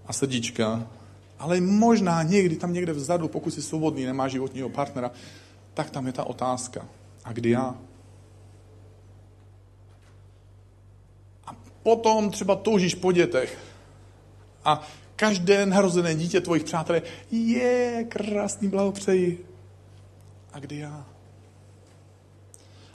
A 0.08 0.14
sedíčka. 0.14 0.88
Ale 1.40 1.62
možná 1.62 2.24
někdy 2.24 2.56
tam 2.56 2.74
někde 2.74 2.94
vzadu, 2.94 3.28
pokud 3.28 3.54
jsi 3.54 3.62
svobodný, 3.62 4.06
nemá 4.06 4.28
životního 4.28 4.70
partnera, 4.70 5.12
tak 5.80 5.90
tam 5.90 6.08
je 6.08 6.14
ta 6.14 6.24
otázka. 6.24 6.86
A 7.24 7.34
kdy 7.34 7.50
já? 7.50 7.76
A 11.48 11.56
potom 11.84 12.32
třeba 12.32 12.56
toužíš 12.56 12.96
po 12.96 13.12
dětech. 13.12 13.58
A 14.66 14.82
každé 15.16 15.66
narozené 15.66 16.16
dítě 16.16 16.42
tvojich 16.42 16.64
přátel 16.64 17.02
je 17.32 18.04
krásný, 18.10 18.68
blahopřeji. 18.68 19.46
A 20.54 20.60
kdy 20.60 20.78
já? 20.78 21.06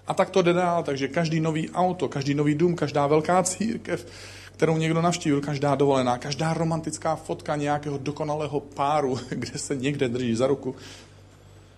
A 0.06 0.14
tak 0.14 0.30
to 0.30 0.42
jde 0.42 0.52
dál, 0.52 0.82
takže 0.82 1.08
každý 1.08 1.40
nový 1.40 1.70
auto, 1.70 2.08
každý 2.08 2.34
nový 2.34 2.54
dům, 2.54 2.76
každá 2.76 3.06
velká 3.06 3.42
církev, 3.42 4.06
kterou 4.52 4.76
někdo 4.76 5.02
navštívil, 5.02 5.40
každá 5.40 5.74
dovolená, 5.74 6.18
každá 6.18 6.54
romantická 6.54 7.16
fotka 7.16 7.56
nějakého 7.56 7.98
dokonalého 7.98 8.60
páru, 8.60 9.18
kde 9.28 9.58
se 9.58 9.76
někde 9.76 10.08
drží 10.08 10.34
za 10.34 10.46
ruku, 10.46 10.76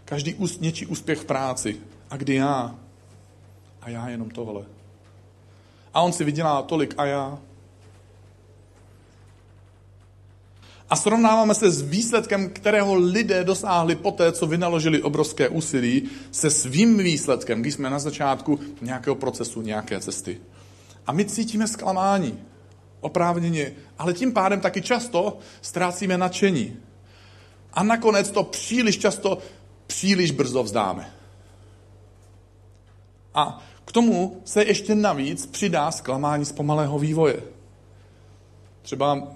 Každý 0.06 0.34
úst, 0.34 0.60
něčí 0.60 0.86
úspěch 0.86 1.18
v 1.18 1.24
práci. 1.24 1.76
A 2.10 2.16
kdy 2.16 2.34
já? 2.34 2.74
A 3.82 3.90
já 3.90 4.08
jenom 4.08 4.30
tohle. 4.30 4.64
A 5.94 6.00
on 6.00 6.12
si 6.12 6.24
vydělá 6.24 6.62
tolik 6.62 6.94
a 6.98 7.04
já. 7.04 7.38
A 10.90 10.96
srovnáváme 10.96 11.54
se 11.54 11.70
s 11.70 11.82
výsledkem, 11.82 12.50
kterého 12.50 12.94
lidé 12.94 13.44
dosáhli 13.44 13.96
poté, 13.96 14.32
co 14.32 14.46
vynaložili 14.46 15.02
obrovské 15.02 15.48
úsilí, 15.48 16.10
se 16.30 16.50
svým 16.50 16.98
výsledkem, 16.98 17.60
když 17.60 17.74
jsme 17.74 17.90
na 17.90 17.98
začátku 17.98 18.60
nějakého 18.80 19.16
procesu, 19.16 19.62
nějaké 19.62 20.00
cesty. 20.00 20.40
A 21.06 21.12
my 21.12 21.24
cítíme 21.24 21.68
zklamání, 21.68 22.38
oprávněně, 23.00 23.72
ale 23.98 24.14
tím 24.14 24.32
pádem 24.32 24.60
taky 24.60 24.82
často 24.82 25.38
ztrácíme 25.62 26.18
nadšení. 26.18 26.76
A 27.72 27.82
nakonec 27.82 28.30
to 28.30 28.42
příliš 28.44 28.98
často 28.98 29.38
příliš 29.86 30.30
brzo 30.30 30.62
vzdáme. 30.62 31.12
A 33.34 33.64
k 33.84 33.92
tomu 33.92 34.42
se 34.44 34.64
ještě 34.64 34.94
navíc 34.94 35.46
přidá 35.46 35.90
zklamání 35.90 36.44
z 36.44 36.52
pomalého 36.52 36.98
vývoje. 36.98 37.42
Třeba 38.82 39.28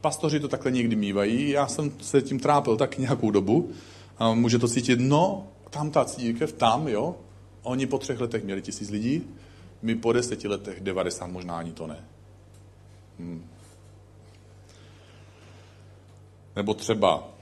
pastoři 0.00 0.40
to 0.40 0.48
takhle 0.48 0.70
někdy 0.70 0.96
mývají, 0.96 1.50
já 1.50 1.66
jsem 1.66 1.92
se 2.00 2.22
tím 2.22 2.40
trápil 2.40 2.76
tak 2.76 2.98
nějakou 2.98 3.30
dobu, 3.30 3.70
a 4.18 4.34
může 4.34 4.58
to 4.58 4.68
cítit, 4.68 5.00
no, 5.00 5.46
tam 5.70 5.90
ta 5.90 6.04
církev, 6.04 6.52
tam, 6.52 6.88
jo, 6.88 7.16
oni 7.62 7.86
po 7.86 7.98
třech 7.98 8.20
letech 8.20 8.44
měli 8.44 8.62
tisíc 8.62 8.90
lidí, 8.90 9.22
my 9.82 9.94
po 9.94 10.12
deseti 10.12 10.48
letech 10.48 10.80
90, 10.80 11.26
možná 11.26 11.58
ani 11.58 11.72
to 11.72 11.86
ne. 11.86 12.04
Hmm. 13.18 13.44
Nebo 16.56 16.74
třeba 16.74 17.33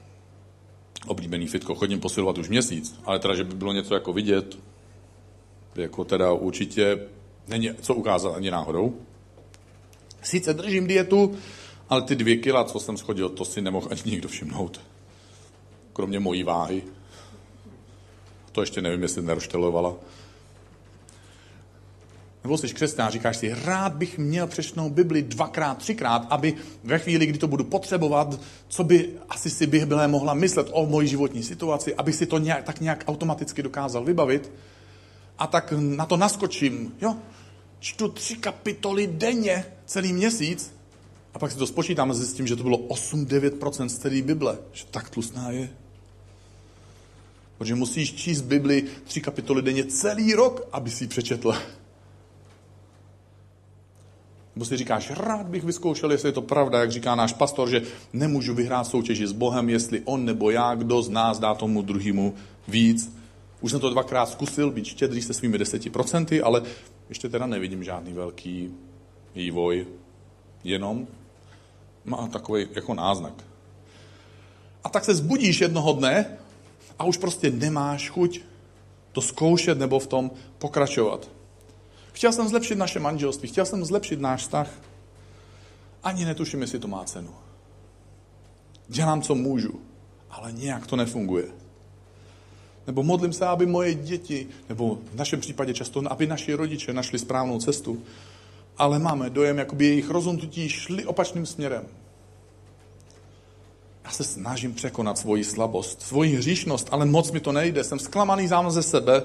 oblíbený 1.07 1.47
fitko. 1.47 1.75
Chodím 1.75 1.99
posilovat 1.99 2.37
už 2.37 2.49
měsíc, 2.49 2.99
ale 3.05 3.19
teda, 3.19 3.35
že 3.35 3.43
by 3.43 3.55
bylo 3.55 3.73
něco 3.73 3.93
jako 3.93 4.13
vidět, 4.13 4.57
jako 5.75 6.03
teda 6.03 6.33
určitě 6.33 6.99
není 7.47 7.69
co 7.81 7.95
ukázat 7.95 8.35
ani 8.35 8.51
náhodou. 8.51 8.97
Sice 10.21 10.53
držím 10.53 10.87
dietu, 10.87 11.35
ale 11.89 12.01
ty 12.01 12.15
dvě 12.15 12.37
kila, 12.37 12.63
co 12.63 12.79
jsem 12.79 12.97
schodil, 12.97 13.29
to 13.29 13.45
si 13.45 13.61
nemohl 13.61 13.87
ani 13.91 14.01
nikdo 14.05 14.29
všimnout. 14.29 14.81
Kromě 15.93 16.19
mojí 16.19 16.43
váhy. 16.43 16.83
To 18.51 18.61
ještě 18.61 18.81
nevím, 18.81 19.01
jestli 19.01 19.21
neroštelovala. 19.21 19.95
Nebo 22.43 22.57
jsi 22.57 22.73
křesťan 22.73 23.11
říkáš 23.11 23.37
si, 23.37 23.53
rád 23.63 23.93
bych 23.93 24.17
měl 24.17 24.47
přečtnou 24.47 24.89
Bibli 24.89 25.21
dvakrát, 25.21 25.77
třikrát, 25.77 26.27
aby 26.29 26.53
ve 26.83 26.99
chvíli, 26.99 27.25
kdy 27.25 27.39
to 27.39 27.47
budu 27.47 27.63
potřebovat, 27.63 28.39
co 28.67 28.83
by 28.83 29.09
asi 29.29 29.49
si 29.49 29.67
Bible 29.67 30.07
mohla 30.07 30.33
myslet 30.33 30.67
o 30.71 30.85
mojí 30.85 31.07
životní 31.07 31.43
situaci, 31.43 31.95
aby 31.95 32.13
si 32.13 32.25
to 32.25 32.37
nějak, 32.37 32.63
tak 32.63 32.81
nějak 32.81 33.03
automaticky 33.07 33.63
dokázal 33.63 34.03
vybavit. 34.03 34.51
A 35.39 35.47
tak 35.47 35.73
na 35.77 36.05
to 36.05 36.17
naskočím, 36.17 36.93
jo, 37.01 37.15
čtu 37.79 38.07
tři 38.07 38.35
kapitoly 38.35 39.07
denně 39.07 39.65
celý 39.85 40.13
měsíc 40.13 40.73
a 41.33 41.39
pak 41.39 41.51
si 41.51 41.57
to 41.57 41.67
spočítám 41.67 42.11
a 42.11 42.13
zjistím, 42.13 42.47
že 42.47 42.55
to 42.55 42.63
bylo 42.63 42.77
8-9% 42.77 43.87
z 43.87 43.97
celé 43.97 44.21
Bible. 44.21 44.57
Že 44.73 44.85
tak 44.91 45.09
tlustná 45.09 45.51
je. 45.51 45.69
Protože 47.57 47.75
musíš 47.75 48.13
číst 48.13 48.41
Bibli 48.41 48.83
tři 49.03 49.21
kapitoly 49.21 49.61
denně 49.61 49.85
celý 49.85 50.33
rok, 50.33 50.67
aby 50.71 50.89
si 50.89 51.03
ji 51.03 51.07
přečetl. 51.07 51.55
Nebo 54.55 54.65
si 54.65 54.77
říkáš, 54.77 55.11
rád 55.11 55.47
bych 55.47 55.63
vyzkoušel, 55.63 56.11
jestli 56.11 56.29
je 56.29 56.33
to 56.33 56.41
pravda, 56.41 56.79
jak 56.79 56.91
říká 56.91 57.15
náš 57.15 57.33
pastor, 57.33 57.69
že 57.69 57.81
nemůžu 58.13 58.53
vyhrát 58.53 58.87
soutěži 58.87 59.27
s 59.27 59.31
Bohem, 59.31 59.69
jestli 59.69 60.01
on 60.05 60.25
nebo 60.25 60.51
já, 60.51 60.75
kdo 60.75 61.01
z 61.01 61.09
nás 61.09 61.39
dá 61.39 61.55
tomu 61.55 61.81
druhému 61.81 62.33
víc. 62.67 63.15
Už 63.61 63.71
jsem 63.71 63.79
to 63.79 63.89
dvakrát 63.89 64.29
zkusil, 64.29 64.71
být 64.71 64.85
štědrý 64.85 65.21
se 65.21 65.33
svými 65.33 65.57
deseti 65.57 65.89
procenty, 65.89 66.41
ale 66.41 66.61
ještě 67.09 67.29
teda 67.29 67.45
nevidím 67.45 67.83
žádný 67.83 68.13
velký 68.13 68.73
vývoj. 69.35 69.87
Jenom 70.63 71.07
má 72.05 72.27
takový 72.27 72.67
jako 72.71 72.93
náznak. 72.93 73.43
A 74.83 74.89
tak 74.89 75.05
se 75.05 75.15
zbudíš 75.15 75.61
jednoho 75.61 75.93
dne 75.93 76.37
a 76.99 77.03
už 77.03 77.17
prostě 77.17 77.51
nemáš 77.51 78.09
chuť 78.09 78.41
to 79.11 79.21
zkoušet 79.21 79.79
nebo 79.79 79.99
v 79.99 80.07
tom 80.07 80.31
pokračovat. 80.57 81.29
Chtěl 82.13 82.31
jsem 82.31 82.47
zlepšit 82.47 82.75
naše 82.75 82.99
manželství, 82.99 83.49
chtěl 83.49 83.65
jsem 83.65 83.85
zlepšit 83.85 84.21
náš 84.21 84.41
vztah. 84.41 84.67
Ani 86.03 86.25
netuším, 86.25 86.61
jestli 86.61 86.79
to 86.79 86.87
má 86.87 87.03
cenu. 87.03 87.29
Dělám, 88.87 89.21
co 89.21 89.35
můžu, 89.35 89.81
ale 90.29 90.51
nějak 90.51 90.87
to 90.87 90.95
nefunguje. 90.95 91.45
Nebo 92.87 93.03
modlím 93.03 93.33
se, 93.33 93.45
aby 93.45 93.65
moje 93.65 93.93
děti, 93.93 94.47
nebo 94.69 94.97
v 95.13 95.15
našem 95.15 95.39
případě 95.39 95.73
často, 95.73 96.01
aby 96.09 96.27
naši 96.27 96.53
rodiče 96.53 96.93
našli 96.93 97.19
správnou 97.19 97.59
cestu. 97.59 98.03
Ale 98.77 98.99
máme 98.99 99.29
dojem, 99.29 99.57
jakoby 99.57 99.85
jejich 99.85 100.09
rozhodnutí 100.09 100.69
šli 100.69 101.05
opačným 101.05 101.45
směrem. 101.45 101.87
Já 104.03 104.11
se 104.11 104.23
snažím 104.23 104.73
překonat 104.73 105.17
svoji 105.17 105.43
slabost, 105.43 106.01
svoji 106.01 106.35
hříšnost, 106.35 106.87
ale 106.91 107.05
moc 107.05 107.31
mi 107.31 107.39
to 107.39 107.51
nejde. 107.51 107.83
Jsem 107.83 107.99
zklamaný 107.99 108.47
sám 108.47 108.71
ze 108.71 108.83
sebe, 108.83 109.23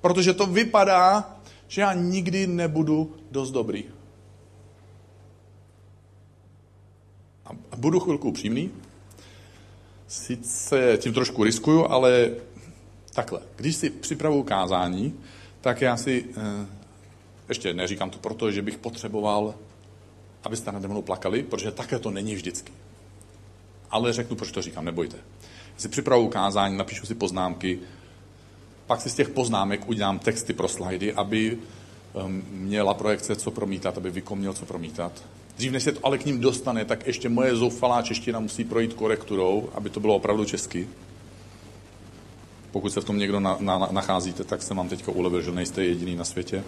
protože 0.00 0.32
to 0.32 0.46
vypadá, 0.46 1.36
že 1.70 1.80
já 1.80 1.92
nikdy 1.92 2.46
nebudu 2.46 3.16
dost 3.30 3.50
dobrý. 3.50 3.84
A 7.70 7.76
budu 7.76 8.00
chvilku 8.00 8.28
upřímný. 8.28 8.70
Sice 10.08 10.98
tím 11.00 11.12
trošku 11.12 11.44
riskuju, 11.44 11.86
ale 11.86 12.30
takhle. 13.14 13.40
Když 13.56 13.76
si 13.76 13.90
připravuju 13.90 14.42
kázání, 14.42 15.14
tak 15.60 15.80
já 15.80 15.96
si, 15.96 16.24
eh, 16.36 16.66
ještě 17.48 17.74
neříkám 17.74 18.10
to 18.10 18.18
proto, 18.18 18.50
že 18.50 18.62
bych 18.62 18.78
potřeboval, 18.78 19.54
abyste 20.42 20.72
nade 20.72 20.88
mnou 20.88 21.02
plakali, 21.02 21.42
protože 21.42 21.70
také 21.70 21.98
to 21.98 22.10
není 22.10 22.34
vždycky. 22.34 22.72
Ale 23.90 24.12
řeknu, 24.12 24.36
proč 24.36 24.52
to 24.52 24.62
říkám, 24.62 24.84
nebojte. 24.84 25.16
Si 25.76 25.88
připravuju 25.88 26.28
kázání, 26.28 26.76
napíšu 26.76 27.06
si 27.06 27.14
poznámky, 27.14 27.78
pak 28.90 29.00
si 29.00 29.10
z 29.10 29.14
těch 29.14 29.28
poznámek 29.28 29.88
udělám 29.88 30.18
texty 30.18 30.52
pro 30.52 30.68
slajdy, 30.68 31.12
aby 31.12 31.58
um, 32.12 32.42
měla 32.50 32.94
projekce 32.94 33.36
co 33.36 33.50
promítat, 33.50 33.96
aby 33.96 34.10
Viko 34.10 34.36
měl 34.36 34.52
co 34.52 34.66
promítat. 34.66 35.12
Dřív, 35.56 35.72
než 35.72 35.82
se 35.82 35.92
to 35.92 36.00
ale 36.02 36.18
k 36.18 36.24
ním 36.24 36.40
dostane, 36.40 36.84
tak 36.84 37.06
ještě 37.06 37.28
moje 37.28 37.56
zoufalá 37.56 38.02
čeština 38.02 38.40
musí 38.40 38.64
projít 38.64 38.94
korekturou, 38.94 39.68
aby 39.74 39.90
to 39.90 40.00
bylo 40.00 40.14
opravdu 40.14 40.44
česky. 40.44 40.88
Pokud 42.70 42.92
se 42.92 43.00
v 43.00 43.04
tom 43.04 43.18
někdo 43.18 43.40
na, 43.40 43.56
na, 43.60 43.88
nacházíte, 43.90 44.44
tak 44.44 44.62
se 44.62 44.74
vám 44.74 44.88
teďka 44.88 45.12
ulevil, 45.12 45.42
že 45.42 45.52
nejste 45.52 45.84
jediný 45.84 46.16
na 46.16 46.24
světě. 46.24 46.64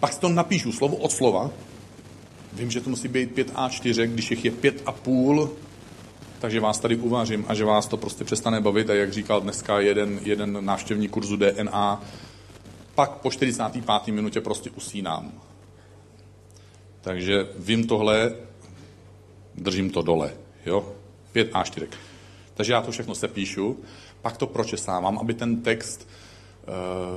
Pak 0.00 0.12
si 0.12 0.20
to 0.20 0.28
napíšu 0.28 0.72
slovo 0.72 0.96
od 0.96 1.12
slova. 1.12 1.50
Vím, 2.52 2.70
že 2.70 2.80
to 2.80 2.90
musí 2.90 3.08
být 3.08 3.34
5 3.34 3.54
A4, 3.54 4.06
když 4.06 4.30
jich 4.30 4.44
je 4.44 4.50
5 4.50 4.82
a 4.86 4.92
půl, 4.92 5.50
takže 6.40 6.60
vás 6.60 6.78
tady 6.78 6.96
uvařím 6.96 7.44
a 7.48 7.54
že 7.54 7.64
vás 7.64 7.86
to 7.86 7.96
prostě 7.96 8.24
přestane 8.24 8.60
bavit. 8.60 8.90
A 8.90 8.94
jak 8.94 9.12
říkal 9.12 9.40
dneska 9.40 9.80
jeden, 9.80 10.20
jeden 10.22 10.64
návštěvník 10.64 11.10
kurzu 11.10 11.36
DNA, 11.36 12.02
pak 12.94 13.10
po 13.10 13.30
45. 13.30 14.14
minutě 14.14 14.40
prostě 14.40 14.70
usínám. 14.70 15.32
Takže 17.00 17.46
vím 17.58 17.86
tohle, 17.86 18.32
držím 19.54 19.90
to 19.90 20.02
dole. 20.02 20.32
Jo? 20.66 20.92
5 21.32 21.52
A4. 21.52 21.88
Takže 22.54 22.72
já 22.72 22.82
to 22.82 22.92
všechno 22.92 23.14
sepíšu, 23.14 23.78
pak 24.22 24.36
to 24.36 24.46
pročesávám, 24.46 25.18
aby 25.18 25.34
ten 25.34 25.62
text 25.62 26.08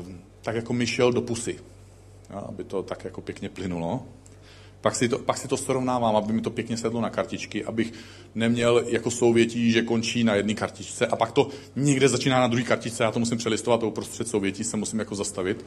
uh, 0.01 0.07
tak 0.41 0.55
jako 0.55 0.73
mi 0.73 0.87
šel 0.87 1.11
do 1.11 1.21
pusy. 1.21 1.59
Jo? 2.29 2.43
Aby 2.49 2.63
to 2.63 2.83
tak 2.83 3.05
jako 3.05 3.21
pěkně 3.21 3.49
plynulo. 3.49 4.03
Pak 4.83 4.95
si, 4.95 5.09
to, 5.09 5.19
pak 5.19 5.37
si 5.37 5.47
to 5.47 5.57
srovnávám, 5.57 6.15
aby 6.15 6.33
mi 6.33 6.41
to 6.41 6.49
pěkně 6.49 6.77
sedlo 6.77 7.01
na 7.01 7.09
kartičky, 7.09 7.65
abych 7.65 7.93
neměl 8.35 8.83
jako 8.87 9.11
souvětí, 9.11 9.71
že 9.71 9.81
končí 9.81 10.23
na 10.23 10.35
jedné 10.35 10.53
kartičce 10.53 11.07
a 11.07 11.15
pak 11.15 11.31
to 11.31 11.49
někde 11.75 12.09
začíná 12.09 12.39
na 12.39 12.47
druhé 12.47 12.63
kartičce, 12.63 13.03
já 13.03 13.11
to 13.11 13.19
musím 13.19 13.37
přelistovat 13.37 13.83
a 13.83 13.85
uprostřed 13.85 14.27
souvětí 14.27 14.63
se 14.63 14.77
musím 14.77 14.99
jako 14.99 15.15
zastavit. 15.15 15.65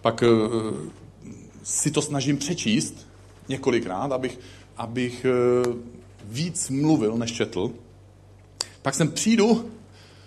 Pak 0.00 0.22
uh, 0.22 0.74
si 1.62 1.90
to 1.90 2.02
snažím 2.02 2.38
přečíst 2.38 3.06
několikrát, 3.48 4.12
abych, 4.12 4.38
abych 4.76 5.26
uh, 5.66 5.74
víc 6.24 6.70
mluvil, 6.70 7.16
než 7.16 7.32
četl. 7.32 7.70
Pak 8.82 8.94
sem 8.94 9.12
přijdu, 9.12 9.70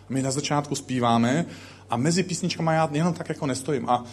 my 0.09 0.21
na 0.21 0.31
začátku 0.31 0.75
zpíváme 0.75 1.45
a 1.89 1.97
mezi 1.97 2.23
písničkama 2.23 2.73
já 2.73 2.89
jenom 2.91 3.13
tak 3.13 3.29
jako 3.29 3.45
nestojím 3.45 3.89
a 3.89 4.03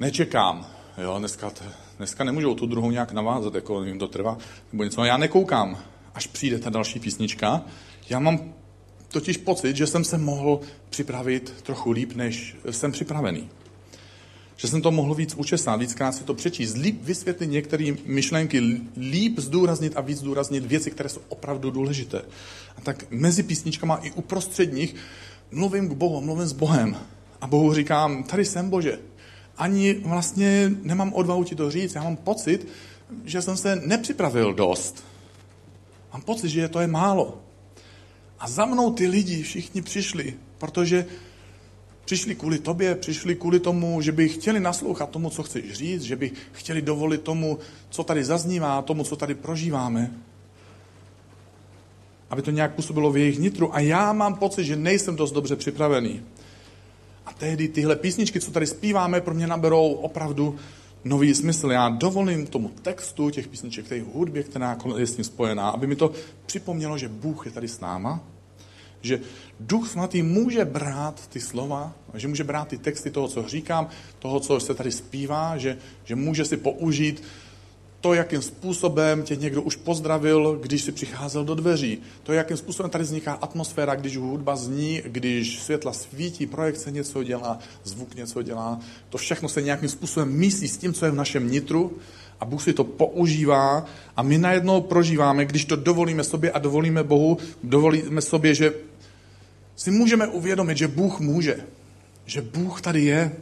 nečekám. 0.00 0.66
Jo, 0.98 1.18
dneska, 1.18 1.50
dneska 1.98 2.24
nemůžou 2.24 2.54
tu 2.54 2.66
druhou 2.66 2.90
nějak 2.90 3.12
navázat, 3.12 3.54
jako 3.54 3.84
jim 3.84 3.98
to 3.98 4.08
trvá, 4.08 4.38
nebo 4.72 4.84
něco. 4.84 5.04
Já 5.04 5.16
nekoukám, 5.16 5.78
až 6.14 6.26
přijde 6.26 6.58
ta 6.58 6.70
další 6.70 7.00
písnička. 7.00 7.62
Já 8.10 8.18
mám 8.18 8.54
totiž 9.08 9.36
pocit, 9.36 9.76
že 9.76 9.86
jsem 9.86 10.04
se 10.04 10.18
mohl 10.18 10.60
připravit 10.90 11.54
trochu 11.62 11.90
líp, 11.90 12.12
než 12.14 12.56
jsem 12.70 12.92
připravený. 12.92 13.48
Že 14.56 14.68
jsem 14.68 14.82
to 14.82 14.90
mohl 14.90 15.14
víc 15.14 15.34
učesat, 15.34 15.80
víckrát 15.80 16.14
si 16.14 16.24
to 16.24 16.34
přečíst, 16.34 16.76
líp 16.76 17.02
vysvětlit 17.02 17.46
některé 17.46 17.92
myšlenky, 18.04 18.80
líp 18.96 19.38
zdůraznit 19.38 19.96
a 19.96 20.00
víc 20.00 20.18
zdůraznit 20.18 20.66
věci, 20.66 20.90
které 20.90 21.08
jsou 21.08 21.20
opravdu 21.28 21.70
důležité. 21.70 22.22
A 22.76 22.80
tak 22.80 23.04
mezi 23.10 23.42
písničkama 23.42 23.96
i 23.96 24.12
uprostřed 24.12 24.72
nich 24.72 24.94
mluvím 25.50 25.88
k 25.88 25.92
Bohu, 25.92 26.20
mluvím 26.20 26.46
s 26.46 26.52
Bohem. 26.52 26.96
A 27.40 27.46
Bohu 27.46 27.74
říkám, 27.74 28.24
tady 28.24 28.44
jsem 28.44 28.70
Bože, 28.70 28.98
ani 29.58 29.94
vlastně 29.94 30.72
nemám 30.82 31.12
odvahu 31.12 31.44
ti 31.44 31.54
to 31.54 31.70
říct. 31.70 31.94
Já 31.94 32.02
mám 32.02 32.16
pocit, 32.16 32.68
že 33.24 33.42
jsem 33.42 33.56
se 33.56 33.76
nepřipravil 33.76 34.54
dost. 34.54 35.04
Mám 36.12 36.22
pocit, 36.22 36.48
že 36.48 36.68
to 36.68 36.80
je 36.80 36.86
málo. 36.86 37.40
A 38.38 38.48
za 38.48 38.64
mnou 38.66 38.92
ty 38.92 39.06
lidi 39.06 39.42
všichni 39.42 39.82
přišli, 39.82 40.34
protože 40.58 41.06
přišli 42.04 42.34
kvůli 42.34 42.58
tobě, 42.58 42.94
přišli 42.94 43.34
kvůli 43.34 43.60
tomu, 43.60 44.00
že 44.00 44.12
by 44.12 44.28
chtěli 44.28 44.60
naslouchat 44.60 45.10
tomu, 45.10 45.30
co 45.30 45.42
chceš 45.42 45.72
říct, 45.72 46.02
že 46.02 46.16
by 46.16 46.30
chtěli 46.52 46.82
dovolit 46.82 47.22
tomu, 47.22 47.58
co 47.90 48.04
tady 48.04 48.24
zaznívá, 48.24 48.82
tomu, 48.82 49.04
co 49.04 49.16
tady 49.16 49.34
prožíváme. 49.34 50.10
Aby 52.30 52.42
to 52.42 52.50
nějak 52.50 52.74
působilo 52.74 53.12
v 53.12 53.16
jejich 53.16 53.38
nitru. 53.38 53.74
A 53.74 53.80
já 53.80 54.12
mám 54.12 54.34
pocit, 54.34 54.64
že 54.64 54.76
nejsem 54.76 55.16
dost 55.16 55.32
dobře 55.32 55.56
připravený. 55.56 56.22
A 57.28 57.32
tehdy 57.32 57.68
tyhle 57.68 57.96
písničky, 57.96 58.40
co 58.40 58.50
tady 58.50 58.66
zpíváme, 58.66 59.20
pro 59.20 59.34
mě 59.34 59.46
naberou 59.46 59.92
opravdu 59.92 60.56
nový 61.04 61.34
smysl. 61.34 61.70
Já 61.70 61.88
dovolím 61.88 62.46
tomu 62.46 62.68
textu 62.82 63.30
těch 63.30 63.48
písniček, 63.48 63.88
té 63.88 64.02
hudbě, 64.12 64.42
která 64.42 64.78
je 64.96 65.06
s 65.06 65.14
tím 65.14 65.24
spojená, 65.24 65.68
aby 65.68 65.86
mi 65.86 65.96
to 65.96 66.12
připomnělo, 66.46 66.98
že 66.98 67.08
Bůh 67.08 67.46
je 67.46 67.52
tady 67.52 67.68
s 67.68 67.80
náma, 67.80 68.20
že 69.00 69.20
Duch 69.60 69.88
Svatý 69.88 70.22
může 70.22 70.64
brát 70.64 71.28
ty 71.28 71.40
slova, 71.40 71.92
že 72.14 72.28
může 72.28 72.44
brát 72.44 72.68
ty 72.68 72.78
texty 72.78 73.10
toho, 73.10 73.28
co 73.28 73.48
říkám, 73.48 73.88
toho, 74.18 74.40
co 74.40 74.60
se 74.60 74.74
tady 74.74 74.92
zpívá, 74.92 75.56
že, 75.56 75.78
že 76.04 76.16
může 76.16 76.44
si 76.44 76.56
použít 76.56 77.22
to, 78.00 78.14
jakým 78.14 78.42
způsobem 78.42 79.22
tě 79.22 79.36
někdo 79.36 79.62
už 79.62 79.76
pozdravil, 79.76 80.58
když 80.62 80.82
si 80.82 80.92
přicházel 80.92 81.44
do 81.44 81.54
dveří. 81.54 81.98
To, 82.22 82.32
jakým 82.32 82.56
způsobem 82.56 82.90
tady 82.90 83.04
vzniká 83.04 83.32
atmosféra, 83.32 83.94
když 83.94 84.16
hudba 84.16 84.56
zní, 84.56 85.02
když 85.06 85.60
světla 85.60 85.92
svítí, 85.92 86.46
projekce 86.46 86.90
něco 86.90 87.22
dělá, 87.22 87.58
zvuk 87.84 88.14
něco 88.14 88.42
dělá. 88.42 88.80
To 89.08 89.18
všechno 89.18 89.48
se 89.48 89.62
nějakým 89.62 89.88
způsobem 89.88 90.32
mísí 90.32 90.68
s 90.68 90.76
tím, 90.76 90.92
co 90.92 91.04
je 91.04 91.10
v 91.10 91.14
našem 91.14 91.50
nitru 91.50 91.92
a 92.40 92.44
Bůh 92.44 92.62
si 92.62 92.72
to 92.72 92.84
používá 92.84 93.86
a 94.16 94.22
my 94.22 94.38
najednou 94.38 94.80
prožíváme, 94.80 95.44
když 95.44 95.64
to 95.64 95.76
dovolíme 95.76 96.24
sobě 96.24 96.50
a 96.50 96.58
dovolíme 96.58 97.02
Bohu, 97.02 97.38
dovolíme 97.62 98.20
sobě, 98.20 98.54
že 98.54 98.72
si 99.76 99.90
můžeme 99.90 100.26
uvědomit, 100.26 100.78
že 100.78 100.88
Bůh 100.88 101.20
může, 101.20 101.56
že 102.26 102.42
Bůh 102.42 102.80
tady 102.80 103.04
je 103.04 103.32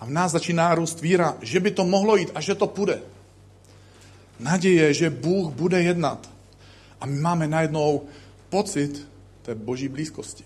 a 0.00 0.04
v 0.04 0.10
nás 0.10 0.32
začíná 0.32 0.74
růst 0.74 1.00
víra, 1.00 1.36
že 1.42 1.60
by 1.60 1.70
to 1.70 1.84
mohlo 1.84 2.16
jít 2.16 2.30
a 2.34 2.40
že 2.40 2.54
to 2.54 2.66
půjde 2.66 3.00
naděje, 4.40 4.94
že 4.94 5.10
Bůh 5.10 5.52
bude 5.52 5.82
jednat. 5.82 6.30
A 7.00 7.06
my 7.06 7.20
máme 7.20 7.46
najednou 7.46 8.02
pocit 8.48 9.08
té 9.42 9.54
boží 9.54 9.88
blízkosti. 9.88 10.44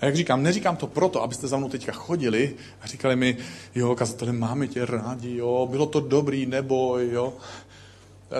A 0.00 0.06
jak 0.06 0.16
říkám, 0.16 0.42
neříkám 0.42 0.76
to 0.76 0.86
proto, 0.86 1.22
abyste 1.22 1.48
za 1.48 1.56
mnou 1.56 1.68
teďka 1.68 1.92
chodili 1.92 2.54
a 2.82 2.86
říkali 2.86 3.16
mi, 3.16 3.36
jo, 3.74 3.94
kazatele, 3.94 4.32
máme 4.32 4.66
tě 4.66 4.86
rádi, 4.86 5.36
jo, 5.36 5.68
bylo 5.70 5.86
to 5.86 6.00
dobrý, 6.00 6.46
neboj, 6.46 7.08
jo. 7.12 7.32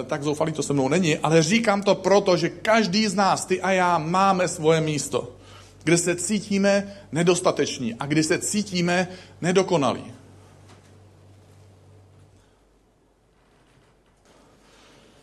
E, 0.00 0.02
tak 0.02 0.22
zoufalý 0.22 0.52
to 0.52 0.62
se 0.62 0.72
mnou 0.72 0.88
není, 0.88 1.18
ale 1.18 1.42
říkám 1.42 1.82
to 1.82 1.94
proto, 1.94 2.36
že 2.36 2.48
každý 2.48 3.06
z 3.06 3.14
nás, 3.14 3.44
ty 3.44 3.60
a 3.60 3.70
já, 3.70 3.98
máme 3.98 4.48
svoje 4.48 4.80
místo, 4.80 5.32
kde 5.84 5.98
se 5.98 6.16
cítíme 6.16 6.96
nedostateční 7.12 7.94
a 7.94 8.06
kdy 8.06 8.22
se 8.22 8.38
cítíme 8.38 9.08
nedokonalí. 9.40 10.19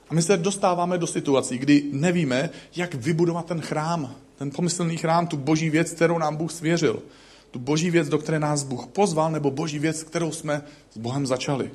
A 0.10 0.14
my 0.14 0.22
se 0.22 0.38
dostáváme 0.38 0.98
do 0.98 1.08
situací, 1.08 1.58
kdy 1.58 1.84
nevíme, 1.92 2.50
jak 2.76 2.94
vybudovat 2.94 3.46
ten 3.46 3.62
chrám, 3.62 4.16
ten 4.38 4.52
pomyslný 4.52 4.98
chrám, 4.98 5.28
tu 5.28 5.38
boží 5.38 5.70
věc, 5.70 5.92
kterou 5.92 6.18
nám 6.18 6.36
Bůh 6.36 6.52
svěřil. 6.52 7.04
Tu 7.52 7.60
boží 7.60 7.92
věc, 7.92 8.10
do 8.10 8.18
které 8.18 8.40
nás 8.40 8.64
Bůh 8.64 8.88
pozval, 8.88 9.32
nebo 9.32 9.52
boží 9.52 9.80
věc, 9.80 10.04
kterou 10.04 10.32
jsme 10.32 10.62
s 10.92 10.98
Bohem 10.98 11.28
začali. 11.28 11.72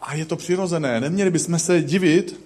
A, 0.00 0.14
je 0.14 0.24
to 0.24 0.36
přirozené. 0.36 1.00
Neměli 1.00 1.30
bychom 1.30 1.58
se 1.58 1.82
divit, 1.82 2.40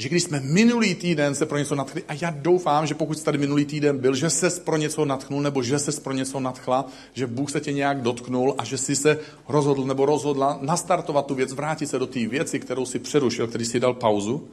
že 0.00 0.08
když 0.08 0.22
jsme 0.22 0.40
minulý 0.40 0.94
týden 0.94 1.34
se 1.34 1.46
pro 1.46 1.58
něco 1.58 1.74
nadchli, 1.74 2.02
a 2.08 2.12
já 2.20 2.30
doufám, 2.30 2.86
že 2.86 2.94
pokud 2.94 3.18
jsi 3.18 3.24
tady 3.24 3.38
minulý 3.38 3.64
týden 3.64 3.98
byl, 3.98 4.14
že 4.14 4.30
ses 4.30 4.58
pro 4.58 4.76
něco 4.76 5.04
nadchnul, 5.04 5.42
nebo 5.42 5.62
že 5.62 5.78
ses 5.78 6.00
pro 6.00 6.12
něco 6.12 6.40
nadchla, 6.40 6.86
že 7.12 7.26
Bůh 7.26 7.50
se 7.50 7.60
tě 7.60 7.72
nějak 7.72 8.02
dotknul 8.02 8.54
a 8.58 8.64
že 8.64 8.78
jsi 8.78 8.96
se 8.96 9.18
rozhodl 9.48 9.84
nebo 9.84 10.06
rozhodla 10.06 10.58
nastartovat 10.60 11.26
tu 11.26 11.34
věc, 11.34 11.52
vrátit 11.52 11.86
se 11.86 11.98
do 11.98 12.06
té 12.06 12.26
věci, 12.26 12.60
kterou 12.60 12.86
si 12.86 12.98
přerušil, 12.98 13.46
který 13.46 13.64
si 13.64 13.80
dal 13.80 13.94
pauzu. 13.94 14.48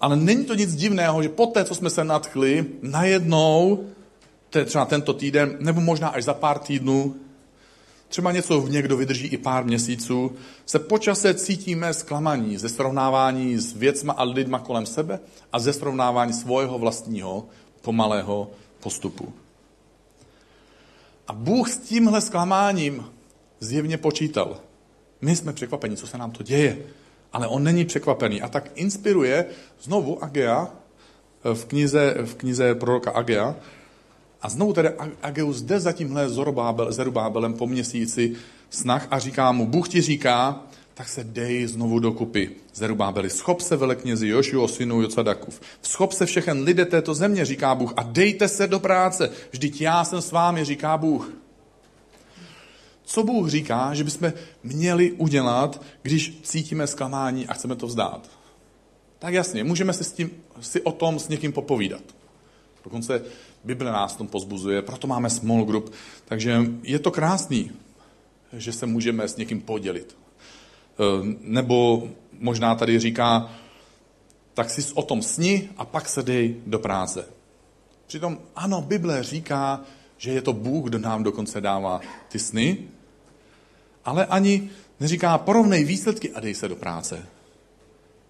Ale 0.00 0.16
není 0.16 0.44
to 0.44 0.54
nic 0.54 0.74
divného, 0.74 1.22
že 1.22 1.28
po 1.28 1.46
té, 1.46 1.64
co 1.64 1.74
jsme 1.74 1.90
se 1.90 2.04
nadchli, 2.04 2.66
najednou, 2.82 3.86
třeba 4.64 4.84
tento 4.84 5.12
týden, 5.12 5.56
nebo 5.60 5.80
možná 5.80 6.08
až 6.08 6.24
za 6.24 6.34
pár 6.34 6.58
týdnů, 6.58 7.16
třeba 8.12 8.32
něco 8.32 8.60
v 8.60 8.70
někdo 8.70 8.96
vydrží 8.96 9.26
i 9.26 9.38
pár 9.38 9.64
měsíců, 9.64 10.32
se 10.66 10.78
počase 10.78 11.34
cítíme 11.34 11.94
zklamaní 11.94 12.56
ze 12.56 12.68
srovnávání 12.68 13.58
s 13.58 13.72
věcma 13.72 14.12
a 14.12 14.22
lidma 14.22 14.58
kolem 14.58 14.86
sebe 14.86 15.20
a 15.52 15.58
ze 15.58 15.72
srovnávání 15.72 16.32
svého 16.32 16.78
vlastního 16.78 17.46
pomalého 17.80 18.50
postupu. 18.80 19.32
A 21.28 21.32
Bůh 21.32 21.70
s 21.70 21.78
tímhle 21.78 22.20
zklamáním 22.20 23.04
zjevně 23.60 23.98
počítal. 23.98 24.60
My 25.20 25.36
jsme 25.36 25.52
překvapeni, 25.52 25.96
co 25.96 26.06
se 26.06 26.18
nám 26.18 26.30
to 26.30 26.42
děje, 26.42 26.78
ale 27.32 27.46
on 27.48 27.64
není 27.64 27.84
překvapený. 27.84 28.42
A 28.42 28.48
tak 28.48 28.70
inspiruje 28.74 29.46
znovu 29.82 30.24
Agea 30.24 30.68
v 31.54 31.64
knize, 31.64 32.14
v 32.24 32.34
knize 32.34 32.74
proroka 32.74 33.10
Agea, 33.10 33.56
a 34.42 34.48
znovu 34.48 34.72
tedy 34.72 34.88
Ageus 35.22 35.62
jde 35.62 35.80
za 35.80 35.92
tímhle 35.92 36.28
Zerubábelem 36.88 37.54
po 37.54 37.66
měsíci 37.66 38.34
snah 38.70 39.06
a 39.10 39.18
říká 39.18 39.52
mu, 39.52 39.66
Bůh 39.66 39.88
ti 39.88 40.00
říká, 40.00 40.62
tak 40.94 41.08
se 41.08 41.24
dej 41.24 41.66
znovu 41.66 41.98
dokupy. 41.98 42.50
Zerubábeli, 42.74 43.30
schop 43.30 43.60
se 43.60 43.76
veleknězi 43.76 44.28
Jošiu, 44.28 44.68
synu 44.68 45.02
Jocadakův. 45.02 45.60
Schop 45.82 46.12
se 46.12 46.26
všechen 46.26 46.62
lidé 46.62 46.84
této 46.84 47.14
země, 47.14 47.44
říká 47.44 47.74
Bůh, 47.74 47.92
a 47.96 48.02
dejte 48.02 48.48
se 48.48 48.66
do 48.66 48.80
práce. 48.80 49.30
Vždyť 49.50 49.80
já 49.80 50.04
jsem 50.04 50.22
s 50.22 50.32
vámi, 50.32 50.64
říká 50.64 50.96
Bůh. 50.96 51.32
Co 53.04 53.22
Bůh 53.22 53.48
říká, 53.48 53.94
že 53.94 54.04
bychom 54.04 54.32
měli 54.62 55.12
udělat, 55.12 55.82
když 56.02 56.40
cítíme 56.42 56.86
zklamání 56.86 57.46
a 57.46 57.54
chceme 57.54 57.76
to 57.76 57.86
vzdát? 57.86 58.30
Tak 59.18 59.34
jasně, 59.34 59.64
můžeme 59.64 59.92
si, 59.92 60.04
s 60.04 60.12
tím, 60.12 60.30
si 60.60 60.82
o 60.82 60.92
tom 60.92 61.18
s 61.18 61.28
někým 61.28 61.52
popovídat. 61.52 62.02
Dokonce 62.84 63.22
Bible 63.64 63.92
nás 63.92 64.16
tom 64.16 64.28
pozbuzuje, 64.28 64.82
proto 64.82 65.06
máme 65.06 65.30
small 65.30 65.64
group. 65.64 65.92
Takže 66.24 66.60
je 66.82 66.98
to 66.98 67.10
krásný, 67.10 67.70
že 68.52 68.72
se 68.72 68.86
můžeme 68.86 69.28
s 69.28 69.36
někým 69.36 69.60
podělit. 69.60 70.16
E, 70.16 71.04
nebo 71.40 72.08
možná 72.38 72.74
tady 72.74 72.98
říká, 72.98 73.50
tak 74.54 74.70
si 74.70 74.92
o 74.94 75.02
tom 75.02 75.22
sni 75.22 75.68
a 75.76 75.84
pak 75.84 76.08
se 76.08 76.22
dej 76.22 76.56
do 76.66 76.78
práce. 76.78 77.24
Přitom 78.06 78.38
ano, 78.56 78.82
Bible 78.82 79.22
říká, 79.22 79.80
že 80.16 80.30
je 80.32 80.42
to 80.42 80.52
Bůh, 80.52 80.88
kdo 80.88 80.98
nám 80.98 81.22
dokonce 81.22 81.60
dává 81.60 82.00
ty 82.28 82.38
sny, 82.38 82.78
ale 84.04 84.26
ani 84.26 84.70
neříká, 85.00 85.38
porovnej 85.38 85.84
výsledky 85.84 86.32
a 86.32 86.40
dej 86.40 86.54
se 86.54 86.68
do 86.68 86.76
práce. 86.76 87.26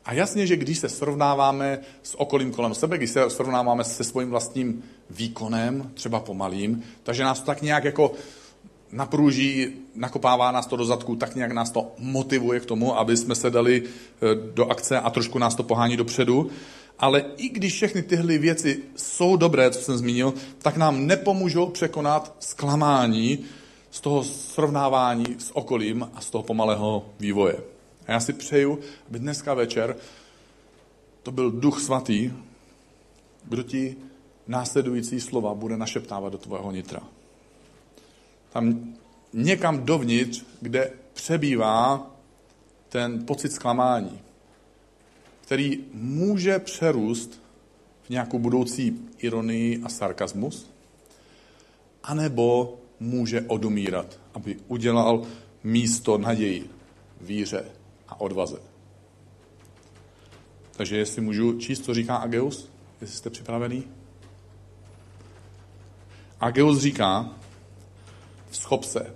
A 0.04 0.12
jasně, 0.12 0.46
že 0.46 0.56
když 0.56 0.78
se 0.78 0.88
srovnáváme 0.88 1.78
s 2.02 2.20
okolím 2.20 2.52
kolem 2.52 2.74
sebe, 2.74 2.98
když 2.98 3.10
se 3.10 3.30
srovnáváme 3.30 3.84
se 3.84 4.04
svým 4.04 4.30
vlastním 4.30 4.82
výkonem, 5.10 5.90
třeba 5.94 6.20
pomalým, 6.20 6.82
takže 7.02 7.24
nás 7.24 7.40
to 7.40 7.46
tak 7.46 7.62
nějak 7.62 7.84
jako 7.84 8.12
napruží, 8.92 9.68
nakopává 9.94 10.52
nás 10.52 10.66
to 10.66 10.76
do 10.76 10.84
zadku, 10.84 11.16
tak 11.16 11.34
nějak 11.34 11.52
nás 11.52 11.70
to 11.70 11.92
motivuje 11.98 12.60
k 12.60 12.66
tomu, 12.66 12.98
aby 12.98 13.16
jsme 13.16 13.34
se 13.34 13.50
dali 13.50 13.82
e, 13.82 14.34
do 14.54 14.66
akce 14.66 15.00
a 15.00 15.10
trošku 15.10 15.38
nás 15.38 15.54
to 15.54 15.62
pohání 15.62 15.96
dopředu. 15.96 16.50
Ale 16.98 17.24
i 17.36 17.48
když 17.48 17.74
všechny 17.74 18.02
tyhle 18.02 18.38
věci 18.38 18.78
jsou 18.96 19.36
dobré, 19.36 19.70
co 19.70 19.80
jsem 19.80 19.98
zmínil, 19.98 20.34
tak 20.58 20.76
nám 20.76 21.06
nepomůžou 21.06 21.66
překonat 21.66 22.34
zklamání 22.38 23.38
z 23.90 24.00
toho 24.00 24.24
srovnávání 24.24 25.26
s 25.38 25.56
okolím 25.56 26.08
a 26.14 26.20
z 26.20 26.30
toho 26.30 26.44
pomalého 26.44 27.06
vývoje. 27.20 27.56
A 28.06 28.12
já 28.12 28.20
si 28.20 28.32
přeju, 28.32 28.78
aby 29.08 29.18
dneska 29.18 29.54
večer 29.54 29.96
to 31.22 31.32
byl 31.32 31.50
duch 31.50 31.80
svatý, 31.80 32.32
kdo 33.44 33.62
ti 33.62 33.96
následující 34.46 35.20
slova 35.20 35.54
bude 35.54 35.76
našeptávat 35.76 36.32
do 36.32 36.38
tvého 36.38 36.72
nitra. 36.72 37.00
Tam 38.52 38.94
někam 39.32 39.84
dovnitř, 39.84 40.44
kde 40.60 40.92
přebývá 41.12 42.10
ten 42.88 43.26
pocit 43.26 43.52
zklamání, 43.52 44.20
který 45.40 45.84
může 45.92 46.58
přerůst 46.58 47.42
v 48.02 48.10
nějakou 48.10 48.38
budoucí 48.38 49.08
ironii 49.18 49.82
a 49.84 49.88
sarkazmus, 49.88 50.70
anebo 52.02 52.78
může 53.00 53.40
odumírat, 53.40 54.18
aby 54.34 54.56
udělal 54.68 55.26
místo 55.64 56.18
naději, 56.18 56.70
víře 57.20 57.64
a 58.12 58.20
odvaze. 58.20 58.56
Takže 60.76 60.96
jestli 60.96 61.22
můžu 61.22 61.58
číst, 61.58 61.84
co 61.84 61.94
říká 61.94 62.16
Ageus, 62.16 62.68
jestli 63.00 63.16
jste 63.16 63.30
připravený. 63.30 63.84
Ageus 66.40 66.80
říká, 66.80 67.34
schop 68.50 68.84
se, 68.84 69.14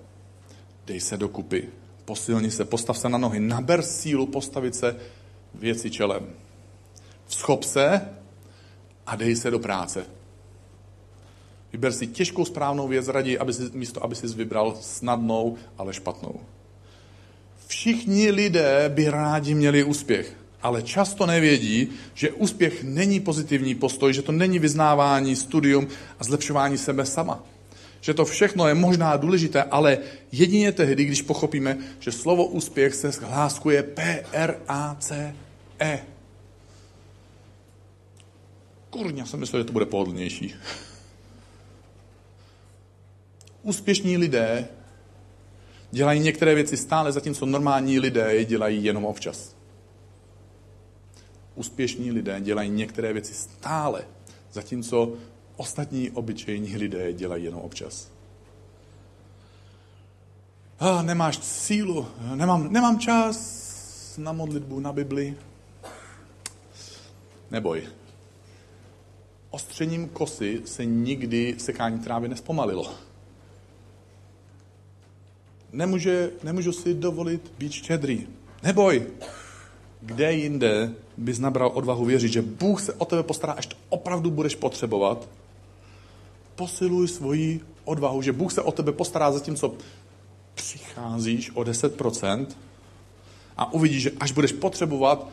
dej 0.87 1.01
se 1.01 1.17
dokupy, 1.17 1.69
posilni 2.05 2.51
se, 2.51 2.65
postav 2.65 2.99
se 2.99 3.09
na 3.09 3.19
nohy, 3.19 3.41
naber 3.41 3.83
sílu 3.83 4.27
postavit 4.27 4.75
se 4.75 4.97
věci 5.55 5.91
čelem. 5.91 6.27
Schop 7.29 7.65
se 7.65 8.09
a 9.07 9.17
dej 9.17 9.37
se 9.37 9.51
do 9.51 9.59
práce. 9.59 10.07
Vyber 11.73 11.93
si 11.93 12.07
těžkou 12.07 12.45
správnou 12.45 12.89
věc, 12.89 13.09
raději, 13.09 13.39
aby 13.39 13.53
si, 13.53 13.63
místo, 13.73 14.05
aby 14.05 14.15
si 14.15 14.27
vybral 14.27 14.77
snadnou, 14.81 15.57
ale 15.79 15.95
špatnou. 15.95 16.41
Všichni 17.67 18.31
lidé 18.31 18.91
by 18.95 19.11
rádi 19.11 19.55
měli 19.55 19.85
úspěch, 19.85 20.37
ale 20.63 20.83
často 20.83 21.27
nevědí, 21.27 21.89
že 22.15 22.33
úspěch 22.33 22.83
není 22.83 23.21
pozitivní 23.21 23.75
postoj, 23.75 24.13
že 24.15 24.23
to 24.23 24.33
není 24.33 24.59
vyznávání, 24.59 25.37
studium 25.37 25.89
a 26.19 26.25
zlepšování 26.25 26.79
sebe 26.79 27.07
sama. 27.07 27.43
Že 28.01 28.15
to 28.15 28.25
všechno 28.25 28.69
je 28.69 28.75
možná 28.75 29.17
důležité, 29.17 29.63
ale 29.63 29.99
jedině 30.33 30.73
tehdy, 30.73 31.05
když 31.05 31.23
pochopíme, 31.23 31.79
že 32.01 32.13
slovo 32.13 32.47
úspěch 32.47 32.95
se 32.95 33.11
hláskuje 33.11 33.83
P-R-A-C-E. 33.83 35.37
Já 39.15 39.27
jsem 39.27 39.41
myslel, 39.41 39.61
že 39.61 39.65
to 39.65 39.73
bude 39.73 39.87
pohodlnější. 39.87 40.55
Úspěšní 43.63 44.17
lidé 44.17 44.69
dělají 45.91 46.21
některé 46.21 46.55
věci 46.55 46.77
stále, 46.77 47.13
zatímco 47.13 47.47
normální 47.47 48.01
lidé 48.01 48.35
je 48.35 48.45
dělají 48.45 48.85
jenom 48.85 49.05
občas. 49.05 49.57
Úspěšní 51.55 52.13
lidé 52.13 52.41
dělají 52.41 52.71
některé 52.71 53.13
věci 53.13 53.35
stále, 53.35 54.05
zatímco 54.53 55.13
ostatní 55.57 56.11
obyčejní 56.11 56.77
lidé 56.77 57.13
dělají 57.13 57.45
jenom 57.45 57.61
občas. 57.61 58.11
Ah, 60.79 61.03
nemáš 61.03 61.39
sílu, 61.43 62.07
nemám, 62.35 62.73
nemám 62.73 62.99
čas 62.99 64.19
na 64.19 64.33
modlitbu, 64.33 64.81
na 64.81 64.93
Bibli. 64.93 65.37
Neboj. 67.51 67.83
Ostřením 69.51 70.09
kosy 70.09 70.63
se 70.65 70.85
nikdy 70.85 71.55
sekání 71.59 71.99
trávy 71.99 72.29
nespomalilo. 72.29 73.06
Nemůže, 75.73 76.31
nemůžu 76.43 76.73
si 76.73 76.95
dovolit 76.95 77.53
být 77.59 77.73
štědrý. 77.73 78.27
Neboj. 78.63 79.07
Kde 80.01 80.33
jinde 80.33 80.95
bys 81.17 81.39
nabral 81.39 81.71
odvahu 81.75 82.05
věřit, 82.05 82.33
že 82.33 82.43
Bůh 82.43 82.81
se 82.81 82.93
o 82.93 83.05
tebe 83.05 83.23
postará, 83.23 83.53
až 83.53 83.67
to 83.67 83.77
opravdu 83.89 84.31
budeš 84.31 84.55
potřebovat? 84.55 85.29
Posiluj 86.55 87.09
svoji 87.09 87.61
odvahu, 87.85 88.23
že 88.23 88.33
Bůh 88.33 88.53
se 88.53 88.63
o 88.63 88.73
tebe 88.73 88.93
postará, 88.93 89.33
zatímco 89.33 89.75
přicházíš 90.55 91.51
o 91.55 91.63
10% 91.63 92.47
a 93.57 93.73
uvidíš, 93.73 94.03
že 94.03 94.11
až 94.21 94.33
budeš 94.33 94.53
potřebovat, 94.53 95.29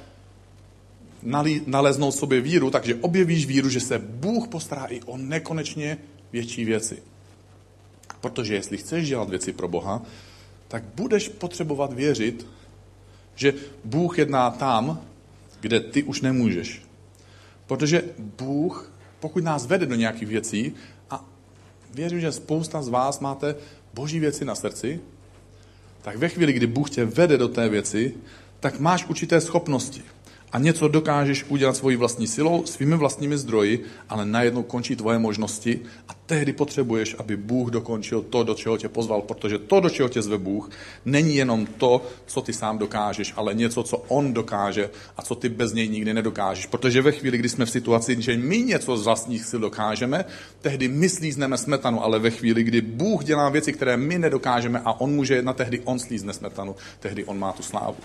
naleznout 1.65 2.15
sobě 2.15 2.41
víru, 2.41 2.69
takže 2.72 2.96
objevíš 2.96 3.46
víru, 3.46 3.69
že 3.69 3.80
se 3.80 4.00
Bůh 4.00 4.48
postará 4.48 4.86
i 4.86 5.02
o 5.02 5.17
nekonečně 5.17 5.98
větší 6.32 6.65
věci. 6.65 7.04
Protože 8.21 8.54
jestli 8.56 8.78
chceš 8.78 9.08
dělat 9.08 9.30
věci 9.30 9.54
pro 9.54 9.67
Boha, 9.67 10.02
tak 10.67 10.84
budeš 10.95 11.30
potřebovat 11.30 11.93
věřit, 11.93 12.47
že 13.36 13.54
Bůh 13.84 14.17
jedná 14.17 14.52
tam, 14.52 15.02
kde 15.60 15.80
ty 15.80 16.04
už 16.04 16.21
nemůžeš. 16.21 16.82
Protože 17.67 18.04
Bůh, 18.17 18.91
pokud 19.19 19.43
nás 19.43 19.65
vede 19.65 19.86
do 19.86 19.95
nějakých 19.95 20.28
věcí, 20.28 20.73
a 21.10 21.26
věřím, 21.93 22.21
že 22.21 22.32
spousta 22.32 22.82
z 22.82 22.89
vás 22.89 23.19
máte 23.19 23.56
boží 23.93 24.19
věci 24.19 24.45
na 24.45 24.56
srdci, 24.56 24.99
tak 26.02 26.17
ve 26.17 26.30
chvíli, 26.30 26.54
kdy 26.54 26.67
Bůh 26.67 26.89
tě 26.89 27.06
vede 27.06 27.38
do 27.38 27.47
té 27.47 27.69
věci, 27.69 28.15
tak 28.60 28.80
máš 28.80 29.06
určité 29.06 29.41
schopnosti 29.41 30.04
a 30.54 30.60
něco 30.60 30.88
dokážeš 30.88 31.46
udělat 31.50 31.76
svojí 31.76 31.98
vlastní 31.98 32.28
silou, 32.28 32.66
svými 32.66 32.96
vlastními 32.96 33.38
zdroji, 33.38 33.84
ale 34.10 34.26
najednou 34.26 34.63
končí 34.63 34.96
tvoje 34.96 35.20
možnosti 35.20 35.80
a 36.08 36.13
tehdy 36.26 36.54
potřebuješ, 36.54 37.16
aby 37.20 37.38
Bůh 37.38 37.70
dokončil 37.70 38.22
to, 38.22 38.44
do 38.44 38.54
čeho 38.54 38.78
tě 38.78 38.89
pozval, 38.89 39.22
protože 39.22 39.60
to, 39.60 39.80
do 39.80 39.89
čeho 39.89 40.10
tě 40.10 40.22
zve 40.22 40.38
Bůh, 40.38 40.70
není 41.06 41.36
jenom 41.36 41.66
to, 41.66 42.06
co 42.26 42.42
ty 42.42 42.54
sám 42.54 42.78
dokážeš, 42.78 43.34
ale 43.36 43.54
něco, 43.54 43.84
co 43.84 43.98
On 43.98 44.34
dokáže 44.34 44.89
a 45.18 45.22
co 45.22 45.36
ty 45.36 45.50
bez 45.50 45.74
něj 45.74 45.89
nikdy 45.89 46.13
nedokážeš. 46.13 46.66
Protože 46.66 47.02
ve 47.02 47.12
chvíli, 47.12 47.38
kdy 47.38 47.50
jsme 47.50 47.66
v 47.66 47.70
situaci, 47.70 48.22
že 48.22 48.38
my 48.38 48.58
něco 48.58 48.98
z 48.98 49.06
vlastních 49.06 49.46
sil 49.50 49.60
dokážeme, 49.60 50.26
tehdy 50.62 50.88
my 50.88 51.10
slízneme 51.10 51.58
smetanu, 51.58 52.04
ale 52.04 52.20
ve 52.20 52.30
chvíli, 52.30 52.63
kdy 52.63 52.82
Bůh 52.82 53.24
dělá 53.24 53.50
věci, 53.50 53.74
které 53.74 53.98
my 53.98 54.20
nedokážeme 54.20 54.82
a 54.86 55.02
On 55.02 55.12
může 55.12 55.36
jednat, 55.36 55.58
tehdy 55.58 55.80
On 55.80 56.00
slízne 56.00 56.34
smetanu, 56.34 56.76
tehdy 57.00 57.26
On 57.26 57.39
má 57.39 57.52
tu 57.52 57.63
slávu. 57.63 57.98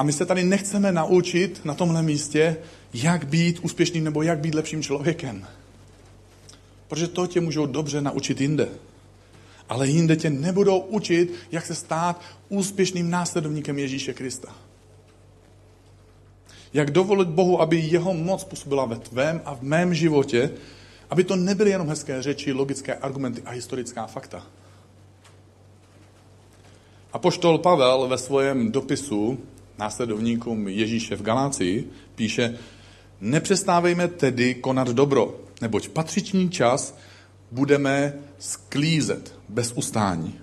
A 0.00 0.02
my 0.02 0.12
se 0.12 0.26
tady 0.26 0.44
nechceme 0.44 0.92
naučit 0.92 1.60
na 1.64 1.74
tomhle 1.74 2.02
místě, 2.02 2.56
jak 2.94 3.26
být 3.26 3.58
úspěšným 3.58 4.04
nebo 4.04 4.22
jak 4.22 4.38
být 4.38 4.54
lepším 4.54 4.82
člověkem. 4.82 5.46
Protože 6.88 7.08
to 7.08 7.26
tě 7.26 7.40
můžou 7.40 7.66
dobře 7.66 8.00
naučit 8.00 8.40
jinde. 8.40 8.68
Ale 9.68 9.88
jinde 9.88 10.16
tě 10.16 10.30
nebudou 10.30 10.78
učit, 10.78 11.34
jak 11.52 11.66
se 11.66 11.74
stát 11.74 12.20
úspěšným 12.48 13.10
následovníkem 13.10 13.78
Ježíše 13.78 14.14
Krista. 14.14 14.56
Jak 16.72 16.90
dovolit 16.90 17.28
Bohu, 17.28 17.60
aby 17.60 17.76
jeho 17.76 18.14
moc 18.14 18.44
působila 18.44 18.84
ve 18.84 18.96
tvém 18.96 19.40
a 19.44 19.54
v 19.54 19.62
mém 19.62 19.94
životě, 19.94 20.50
aby 21.10 21.24
to 21.24 21.36
nebyly 21.36 21.70
jenom 21.70 21.88
hezké 21.88 22.22
řeči, 22.22 22.52
logické 22.52 22.94
argumenty 22.94 23.42
a 23.44 23.50
historická 23.50 24.06
fakta. 24.06 24.46
A 27.12 27.18
poštol 27.18 27.58
Pavel 27.58 28.08
ve 28.08 28.18
svém 28.18 28.72
dopisu 28.72 29.38
následovníkům 29.80 30.68
Ježíše 30.68 31.16
v 31.16 31.22
Galácii, 31.22 31.90
píše, 32.14 32.58
nepřestávejme 33.20 34.08
tedy 34.08 34.54
konat 34.54 34.88
dobro, 34.88 35.40
neboť 35.60 35.88
patřičný 35.88 36.50
čas 36.50 36.98
budeme 37.50 38.14
sklízet 38.38 39.34
bez 39.48 39.72
ustání. 39.72 40.34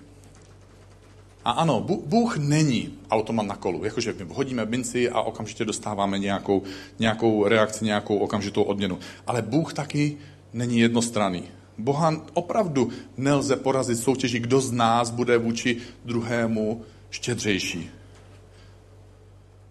A 1.44 1.50
ano, 1.50 1.80
Bůh 2.06 2.36
není 2.36 2.98
automat 3.10 3.46
na 3.46 3.56
kolu, 3.56 3.84
jakože 3.84 4.14
my 4.18 4.24
hodíme 4.28 4.66
minci 4.66 5.10
a 5.10 5.20
okamžitě 5.20 5.64
dostáváme 5.64 6.18
nějakou, 6.18 6.62
nějakou 6.98 7.48
reakci, 7.48 7.84
nějakou 7.84 8.18
okamžitou 8.18 8.62
odměnu. 8.62 8.98
Ale 9.26 9.42
Bůh 9.42 9.72
taky 9.72 10.16
není 10.52 10.78
jednostranný. 10.78 11.42
Boha 11.78 12.22
opravdu 12.34 12.90
nelze 13.16 13.56
porazit 13.56 13.98
soutěži, 13.98 14.38
kdo 14.38 14.60
z 14.60 14.72
nás 14.72 15.10
bude 15.10 15.38
vůči 15.38 15.76
druhému 16.04 16.84
štědřejší. 17.10 17.97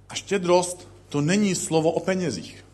A 0.10 0.15
štědrost 0.15 0.88
to 1.10 1.22
není 1.22 1.56
slovo 1.56 1.91
o 1.91 2.00
penězích. 2.00 2.65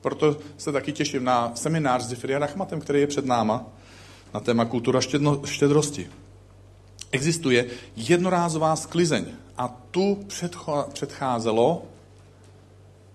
Proto 0.00 0.36
se 0.58 0.72
taky 0.72 0.92
těším 0.92 1.24
na 1.24 1.52
seminář 1.54 2.02
s 2.02 2.10
Jeffrey 2.10 2.38
Rachmatem, 2.38 2.80
který 2.80 3.00
je 3.00 3.06
před 3.06 3.26
náma 3.26 3.66
na 4.34 4.40
téma 4.40 4.64
kultura 4.64 5.00
štědno, 5.00 5.42
štědrosti. 5.46 6.10
Existuje 7.12 7.66
jednorázová 7.96 8.76
sklizeň 8.76 9.26
a 9.58 9.68
tu 9.90 10.24
předcho, 10.26 10.88
předcházelo 10.92 11.82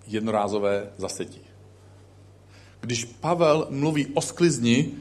jednorázové 0.08 0.90
zasetí. 0.98 1.42
Když 2.82 3.06
Pavel 3.06 3.68
mluví 3.70 4.08
o 4.14 4.22
sklizni, 4.22 4.92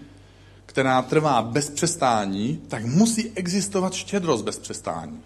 která 0.67 1.03
trvá 1.03 1.43
bez 1.43 1.71
přestání, 1.71 2.63
tak 2.69 2.85
musí 2.85 3.31
existovat 3.35 3.95
štědrost 3.95 4.45
bez 4.45 4.59
přestání. 4.59 5.23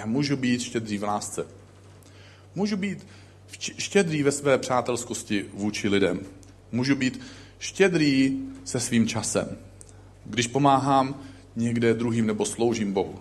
Já 0.00 0.06
můžu 0.06 0.36
být 0.36 0.62
štědrý 0.62 0.98
v 0.98 1.02
lásce. 1.04 1.46
Můžu 2.54 2.76
být 2.76 3.06
štědrý 3.58 4.22
ve 4.22 4.32
své 4.32 4.58
přátelskosti 4.58 5.44
vůči 5.54 5.88
lidem. 5.88 6.20
Můžu 6.72 6.96
být 6.96 7.20
štědrý 7.58 8.38
se 8.64 8.80
svým 8.80 9.06
časem. 9.06 9.58
Když 10.24 10.46
pomáhám 10.46 11.22
někde 11.56 11.94
druhým 11.94 12.26
nebo 12.26 12.44
sloužím 12.44 12.92
Bohu. 12.92 13.18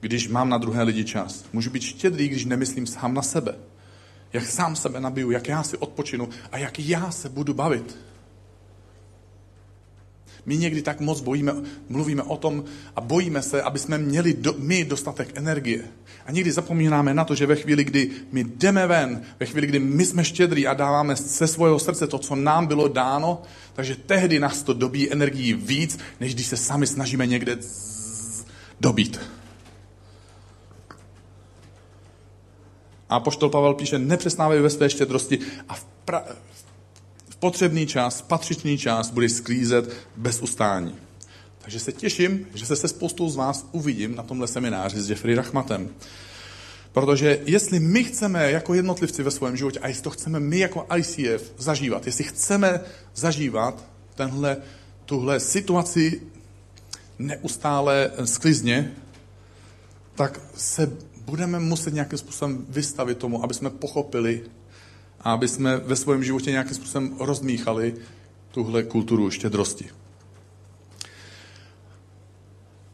Když 0.00 0.28
mám 0.28 0.48
na 0.48 0.58
druhé 0.58 0.82
lidi 0.82 1.04
čas. 1.04 1.44
Můžu 1.52 1.70
být 1.70 1.82
štědrý, 1.82 2.28
když 2.28 2.44
nemyslím 2.44 2.86
sám 2.86 3.14
na 3.14 3.22
sebe. 3.22 3.54
Jak 4.32 4.46
sám 4.46 4.76
sebe 4.76 5.00
nabiju, 5.00 5.30
jak 5.30 5.48
já 5.48 5.62
si 5.62 5.76
odpočinu 5.76 6.28
a 6.52 6.58
jak 6.58 6.78
já 6.78 7.10
se 7.10 7.28
budu 7.28 7.54
bavit. 7.54 7.98
My 10.46 10.56
někdy 10.56 10.82
tak 10.82 11.00
moc 11.00 11.20
bojíme, 11.20 11.52
mluvíme 11.88 12.22
o 12.22 12.36
tom 12.36 12.64
a 12.96 13.00
bojíme 13.00 13.42
se, 13.42 13.62
aby 13.62 13.78
jsme 13.78 13.98
měli 13.98 14.34
do, 14.34 14.54
my 14.58 14.84
dostatek 14.84 15.28
energie. 15.34 15.84
A 16.26 16.32
někdy 16.32 16.52
zapomínáme 16.52 17.14
na 17.14 17.24
to, 17.24 17.34
že 17.34 17.46
ve 17.46 17.56
chvíli, 17.56 17.84
kdy 17.84 18.10
my 18.32 18.44
jdeme 18.44 18.86
ven, 18.86 19.22
ve 19.40 19.46
chvíli, 19.46 19.66
kdy 19.66 19.78
my 19.78 20.06
jsme 20.06 20.24
štědrý 20.24 20.66
a 20.66 20.74
dáváme 20.74 21.16
ze 21.16 21.46
svého 21.46 21.78
srdce 21.78 22.06
to, 22.06 22.18
co 22.18 22.36
nám 22.36 22.66
bylo 22.66 22.88
dáno, 22.88 23.42
takže 23.74 23.96
tehdy 23.96 24.40
nás 24.40 24.62
to 24.62 24.72
dobí 24.72 25.12
energii 25.12 25.54
víc, 25.54 25.98
než 26.20 26.34
když 26.34 26.46
se 26.46 26.56
sami 26.56 26.86
snažíme 26.86 27.26
někde 27.26 27.58
dobít. 28.80 29.20
A 33.08 33.20
poštol 33.20 33.50
Pavel 33.50 33.74
píše, 33.74 33.98
nepřestávej 33.98 34.60
ve 34.60 34.70
své 34.70 34.90
štědrosti 34.90 35.38
a 35.68 35.74
v, 35.74 35.84
pra, 36.04 36.24
potřebný 37.42 37.86
čas, 37.86 38.22
patřičný 38.22 38.78
čas 38.78 39.10
budeš 39.10 39.32
sklízet 39.32 39.92
bez 40.16 40.40
ustání. 40.42 40.94
Takže 41.58 41.80
se 41.80 41.92
těším, 41.92 42.46
že 42.54 42.66
se 42.66 42.76
se 42.76 42.88
spoustou 42.88 43.28
z 43.28 43.36
vás 43.36 43.66
uvidím 43.72 44.16
na 44.16 44.22
tomhle 44.22 44.46
semináři 44.46 45.00
s 45.00 45.10
Jeffrey 45.10 45.34
Rachmatem. 45.34 45.90
Protože 46.92 47.40
jestli 47.46 47.80
my 47.80 48.04
chceme 48.04 48.50
jako 48.50 48.74
jednotlivci 48.74 49.22
ve 49.22 49.30
svém 49.30 49.56
životě 49.56 49.78
a 49.78 49.88
jestli 49.88 50.02
to 50.02 50.10
chceme 50.10 50.40
my 50.40 50.58
jako 50.58 50.86
ICF 50.96 51.52
zažívat, 51.58 52.06
jestli 52.06 52.24
chceme 52.24 52.80
zažívat 53.14 53.84
tenhle, 54.14 54.56
tuhle 55.04 55.40
situaci 55.40 56.22
neustále 57.18 58.10
sklizně, 58.24 58.92
tak 60.14 60.40
se 60.56 60.92
budeme 61.26 61.58
muset 61.58 61.94
nějakým 61.94 62.18
způsobem 62.18 62.66
vystavit 62.68 63.18
tomu, 63.18 63.44
aby 63.44 63.54
jsme 63.54 63.70
pochopili, 63.70 64.42
a 65.24 65.32
aby 65.32 65.48
jsme 65.48 65.76
ve 65.76 65.96
svém 65.96 66.24
životě 66.24 66.50
nějakým 66.50 66.74
způsobem 66.74 67.16
rozmíchali 67.18 67.94
tuhle 68.50 68.82
kulturu 68.82 69.30
štědrosti. 69.30 69.90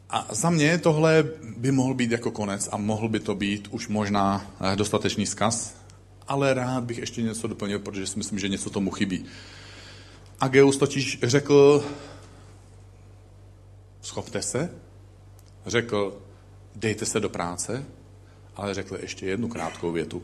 A 0.09 0.27
za 0.31 0.49
mě 0.49 0.77
tohle 0.77 1.23
by 1.57 1.71
mohl 1.71 1.93
být 1.93 2.11
jako 2.11 2.31
konec 2.31 2.69
a 2.71 2.77
mohl 2.77 3.09
by 3.09 3.19
to 3.19 3.35
být 3.35 3.67
už 3.71 3.87
možná 3.87 4.51
eh, 4.61 4.75
dostatečný 4.75 5.25
zkaz, 5.25 5.75
ale 6.27 6.53
rád 6.53 6.83
bych 6.83 6.97
ještě 6.97 7.21
něco 7.21 7.47
doplnil, 7.47 7.79
protože 7.79 8.07
si 8.07 8.17
myslím, 8.17 8.39
že 8.39 8.49
něco 8.49 8.69
tomu 8.69 8.91
chybí. 8.91 9.25
Ageus 10.39 10.77
totiž 10.77 11.19
řekl, 11.23 11.85
schopte 14.01 14.41
se, 14.41 14.69
řekl, 15.65 16.21
dejte 16.75 17.05
se 17.05 17.19
do 17.19 17.29
práce, 17.29 17.85
ale 18.55 18.73
řekl 18.73 18.97
ještě 19.01 19.25
jednu 19.25 19.47
krátkou 19.47 19.91
větu. 19.91 20.23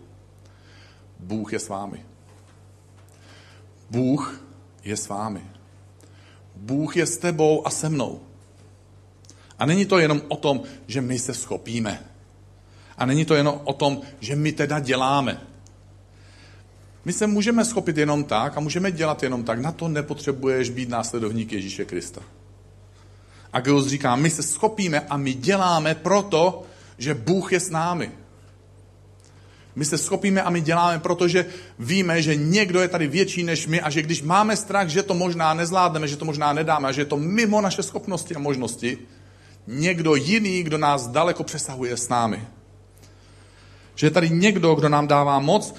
Bůh 1.19 1.53
je 1.53 1.59
s 1.59 1.69
vámi. 1.69 2.05
Bůh 3.89 4.41
je 4.83 4.97
s 4.97 5.07
vámi. 5.07 5.43
Bůh 6.55 6.97
je 6.97 7.05
s 7.05 7.17
tebou 7.17 7.67
a 7.67 7.69
se 7.69 7.89
mnou. 7.89 8.19
A 9.59 9.65
není 9.65 9.85
to 9.85 9.97
jenom 9.97 10.21
o 10.27 10.35
tom, 10.35 10.61
že 10.87 11.01
my 11.01 11.19
se 11.19 11.33
schopíme. 11.33 12.05
A 12.97 13.05
není 13.05 13.25
to 13.25 13.35
jenom 13.35 13.61
o 13.63 13.73
tom, 13.73 14.01
že 14.19 14.35
my 14.35 14.51
teda 14.51 14.79
děláme. 14.79 15.41
My 17.05 17.13
se 17.13 17.27
můžeme 17.27 17.65
schopit 17.65 17.97
jenom 17.97 18.23
tak 18.23 18.57
a 18.57 18.59
můžeme 18.59 18.91
dělat 18.91 19.23
jenom 19.23 19.43
tak. 19.43 19.59
Na 19.59 19.71
to 19.71 19.87
nepotřebuješ 19.87 20.69
být 20.69 20.89
následovník 20.89 21.51
Ježíše 21.51 21.85
Krista. 21.85 22.21
A 23.53 23.59
Geus 23.59 23.87
říká, 23.87 24.15
my 24.15 24.29
se 24.29 24.43
schopíme 24.43 24.99
a 24.99 25.17
my 25.17 25.33
děláme 25.33 25.95
proto, 25.95 26.63
že 26.97 27.13
Bůh 27.13 27.53
je 27.53 27.59
s 27.59 27.69
námi. 27.69 28.11
My 29.75 29.85
se 29.85 29.97
schopíme 29.97 30.41
a 30.41 30.49
my 30.49 30.61
děláme, 30.61 30.99
protože 30.99 31.45
víme, 31.79 32.21
že 32.21 32.35
někdo 32.35 32.81
je 32.81 32.87
tady 32.87 33.07
větší 33.07 33.43
než 33.43 33.67
my 33.67 33.81
a 33.81 33.89
že 33.89 34.01
když 34.01 34.21
máme 34.21 34.55
strach, 34.55 34.87
že 34.87 35.03
to 35.03 35.13
možná 35.13 35.53
nezvládneme, 35.53 36.07
že 36.07 36.17
to 36.17 36.25
možná 36.25 36.53
nedáme 36.53 36.87
a 36.87 36.91
že 36.91 37.01
je 37.01 37.05
to 37.05 37.17
mimo 37.17 37.61
naše 37.61 37.83
schopnosti 37.83 38.35
a 38.35 38.39
možnosti, 38.39 38.97
někdo 39.67 40.15
jiný, 40.15 40.63
kdo 40.63 40.77
nás 40.77 41.07
daleko 41.07 41.43
přesahuje 41.43 41.97
s 41.97 42.09
námi. 42.09 42.47
Že 43.95 44.07
je 44.07 44.11
tady 44.11 44.29
někdo, 44.29 44.75
kdo 44.75 44.89
nám 44.89 45.07
dává 45.07 45.39
moc 45.39 45.75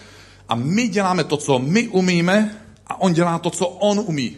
a 0.49 0.55
my 0.55 0.89
děláme 0.89 1.25
to, 1.25 1.37
co 1.37 1.59
my 1.59 1.89
umíme 1.89 2.57
a 2.87 3.01
on 3.01 3.13
dělá 3.13 3.39
to, 3.39 3.51
co 3.51 3.69
on 3.69 4.01
umí. 4.01 4.37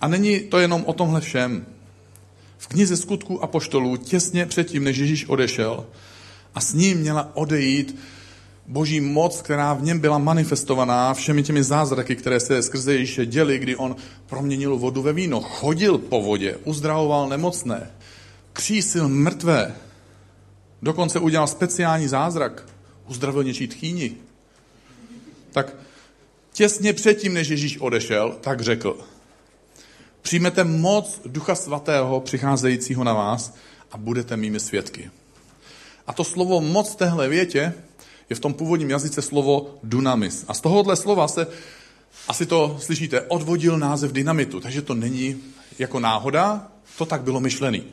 A 0.00 0.08
není 0.08 0.40
to 0.40 0.58
jenom 0.58 0.84
o 0.86 0.92
tomhle 0.92 1.20
všem. 1.20 1.66
V 2.58 2.66
knize 2.66 2.96
skutků 2.96 3.42
a 3.42 3.46
poštolů 3.46 3.96
těsně 3.96 4.46
předtím, 4.46 4.84
než 4.84 4.96
Ježíš 4.96 5.28
odešel, 5.28 5.86
a 6.56 6.60
s 6.60 6.72
ním 6.72 6.98
měla 6.98 7.36
odejít 7.36 7.98
boží 8.66 9.00
moc, 9.00 9.42
která 9.42 9.74
v 9.74 9.82
něm 9.82 9.98
byla 9.98 10.18
manifestovaná 10.18 11.14
všemi 11.14 11.42
těmi 11.42 11.62
zázraky, 11.62 12.16
které 12.16 12.40
se 12.40 12.62
skrze 12.62 12.92
Ježíše 12.92 13.26
děly, 13.26 13.58
kdy 13.58 13.76
on 13.76 13.96
proměnil 14.26 14.76
vodu 14.76 15.02
ve 15.02 15.12
víno, 15.12 15.40
chodil 15.40 15.98
po 15.98 16.22
vodě, 16.22 16.56
uzdravoval 16.64 17.28
nemocné, 17.28 17.90
křísil 18.52 19.08
mrtvé, 19.08 19.74
dokonce 20.82 21.18
udělal 21.18 21.46
speciální 21.46 22.08
zázrak, 22.08 22.68
uzdravil 23.08 23.44
něčí 23.44 23.68
tchýni. 23.68 24.16
Tak 25.52 25.76
těsně 26.52 26.92
předtím, 26.92 27.34
než 27.34 27.48
Ježíš 27.48 27.78
odešel, 27.78 28.36
tak 28.40 28.60
řekl, 28.60 28.98
přijmete 30.22 30.64
moc 30.64 31.20
Ducha 31.26 31.54
Svatého 31.54 32.20
přicházejícího 32.20 33.04
na 33.04 33.12
vás 33.12 33.54
a 33.92 33.98
budete 33.98 34.36
mými 34.36 34.60
svědky. 34.60 35.10
A 36.06 36.12
to 36.12 36.24
slovo 36.24 36.60
moc 36.60 36.92
v 36.92 36.96
téhle 36.96 37.28
větě 37.28 37.74
je 38.30 38.36
v 38.36 38.40
tom 38.40 38.54
původním 38.54 38.90
jazyce 38.90 39.22
slovo 39.22 39.78
dunamis. 39.82 40.44
A 40.48 40.54
z 40.54 40.60
tohohle 40.60 40.96
slova 40.96 41.28
se, 41.28 41.46
asi 42.28 42.46
to 42.46 42.76
slyšíte, 42.80 43.20
odvodil 43.20 43.78
název 43.78 44.12
dynamitu. 44.12 44.60
Takže 44.60 44.82
to 44.82 44.94
není 44.94 45.36
jako 45.78 46.00
náhoda, 46.00 46.68
to 46.98 47.06
tak 47.06 47.22
bylo 47.22 47.40
myšlený. 47.40 47.84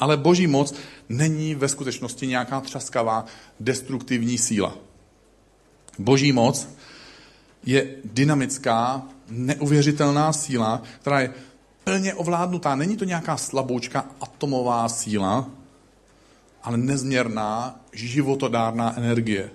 Ale 0.00 0.16
boží 0.16 0.46
moc 0.46 0.74
není 1.08 1.54
ve 1.54 1.68
skutečnosti 1.68 2.26
nějaká 2.26 2.60
třaskavá, 2.60 3.24
destruktivní 3.60 4.38
síla. 4.38 4.74
Boží 5.98 6.32
moc 6.32 6.68
je 7.66 7.94
dynamická, 8.04 9.02
neuvěřitelná 9.28 10.32
síla, 10.32 10.82
která 11.00 11.20
je 11.20 11.34
plně 11.84 12.14
ovládnutá. 12.14 12.74
Není 12.74 12.96
to 12.96 13.04
nějaká 13.04 13.36
slaboučka 13.36 14.06
atomová 14.20 14.88
síla, 14.88 15.50
ale 16.62 16.76
nezměrná, 16.76 17.80
životodárná 17.92 18.96
energie. 18.96 19.50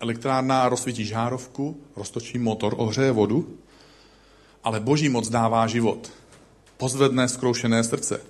Elektrárna 0.00 0.68
rozsvítí 0.68 1.04
žárovku, 1.04 1.76
roztočí 1.96 2.38
motor, 2.38 2.74
ohřeje 2.76 3.12
vodu, 3.12 3.58
ale 4.64 4.80
boží 4.80 5.08
moc 5.08 5.28
dává 5.28 5.66
život. 5.66 6.12
Pozvedne 6.76 7.28
zkroušené 7.28 7.84
srdce, 7.84 8.20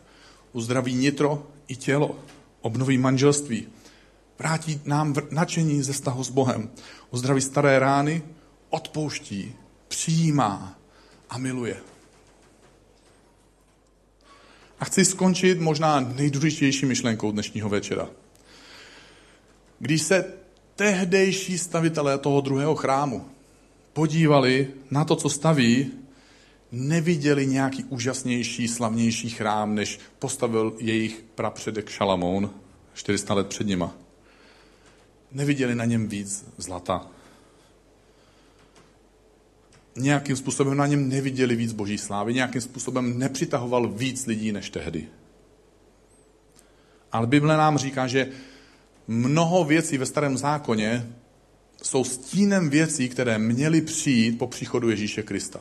uzdraví 0.53 0.95
nitro 0.95 1.47
i 1.69 1.77
tělo, 1.77 2.19
obnoví 2.61 2.99
manželství, 2.99 3.67
vrátí 4.39 4.81
nám 4.85 5.15
nadšení 5.31 5.83
ze 5.83 5.93
vztahu 5.93 6.25
s 6.25 6.31
Bohem, 6.31 6.71
uzdraví 7.11 7.41
staré 7.41 7.79
rány, 7.79 8.23
odpouští, 8.71 9.55
přijímá 9.89 10.79
a 11.31 11.39
miluje. 11.39 11.90
A 14.81 14.85
chci 14.85 15.05
skončit 15.05 15.61
možná 15.61 16.01
nejdůležitější 16.01 16.87
myšlenkou 16.87 17.33
dnešního 17.33 17.69
večera. 17.69 18.09
Když 19.79 20.03
se 20.03 20.25
tehdejší 20.77 21.59
stavitelé 21.59 22.19
toho 22.19 22.41
druhého 22.41 22.75
chrámu 22.75 23.27
podívali 23.93 24.69
na 24.91 25.05
to, 25.05 25.17
co 25.17 25.29
staví, 25.29 25.91
neviděli 26.73 27.47
nějaký 27.47 27.85
úžasnější, 27.85 28.69
slavnější 28.69 29.31
chrám, 29.31 29.75
než 29.75 30.01
postavil 30.19 30.77
jejich 30.79 31.25
prapředek 31.35 31.91
Šalamoun 31.91 32.51
400 32.95 33.35
let 33.35 33.47
před 33.47 33.67
nima. 33.67 33.97
Neviděli 35.33 35.75
na 35.75 35.85
něm 35.85 36.09
víc 36.09 36.45
zlata, 36.57 37.07
nějakým 39.97 40.37
způsobem 40.37 40.77
na 40.77 40.87
něm 40.87 41.09
neviděli 41.09 41.57
víc 41.57 41.73
boží 41.73 41.99
slávy, 41.99 42.35
nějakým 42.35 42.61
způsobem 42.61 43.19
nepřitahoval 43.19 43.89
víc 43.89 44.27
lidí 44.27 44.53
než 44.53 44.71
tehdy. 44.71 45.09
Ale 47.13 47.27
Bible 47.27 47.57
nám 47.57 47.79
říká, 47.79 48.07
že 48.07 48.29
mnoho 49.09 49.65
věcí 49.65 49.99
ve 49.99 50.07
starém 50.07 50.37
zákoně 50.37 51.07
jsou 51.83 52.05
stínem 52.05 52.71
věcí, 52.71 53.09
které 53.09 53.39
měly 53.39 53.81
přijít 53.81 54.39
po 54.39 54.47
příchodu 54.47 54.91
Ježíše 54.91 55.23
Krista. 55.23 55.61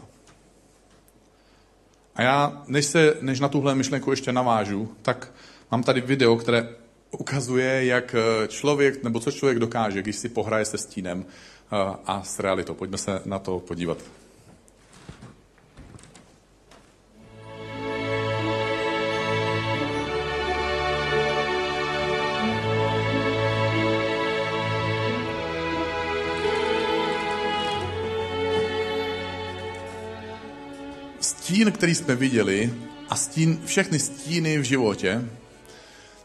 A 2.15 2.21
já, 2.21 2.63
než, 2.67 2.85
se, 2.85 3.13
než 3.21 3.39
na 3.39 3.47
tuhle 3.47 3.75
myšlenku 3.75 4.11
ještě 4.11 4.31
navážu, 4.31 4.95
tak 5.01 5.31
mám 5.71 5.83
tady 5.83 6.01
video, 6.01 6.35
které 6.35 6.69
ukazuje, 7.11 7.85
jak 7.85 8.15
člověk, 8.47 9.03
nebo 9.03 9.19
co 9.19 9.31
člověk 9.31 9.59
dokáže, 9.59 10.01
když 10.01 10.15
si 10.15 10.29
pohraje 10.29 10.65
se 10.65 10.77
stínem 10.77 11.25
eh, 11.25 11.95
a 12.05 12.23
s 12.23 12.39
realitou. 12.39 12.73
Pojďme 12.73 12.97
se 12.97 13.21
na 13.25 13.39
to 13.39 13.59
podívat. 13.59 13.97
Stín, 31.59 31.71
který 31.71 31.95
jsme 31.95 32.15
viděli, 32.15 32.73
a 33.09 33.15
stín, 33.15 33.59
všechny 33.65 33.99
stíny 33.99 34.57
v 34.57 34.63
životě, 34.63 35.29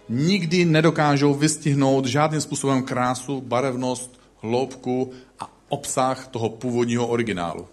nikdy 0.08 0.64
nedokážou 0.64 1.34
vystihnout 1.34 2.06
žádným 2.06 2.40
způsobem 2.40 2.82
krásu, 2.82 3.40
barevnost, 3.40 4.20
hloubku 4.42 5.12
a 5.40 5.50
obsah 5.68 6.26
toho 6.26 6.48
původního 6.48 7.06
originálu. 7.06 7.68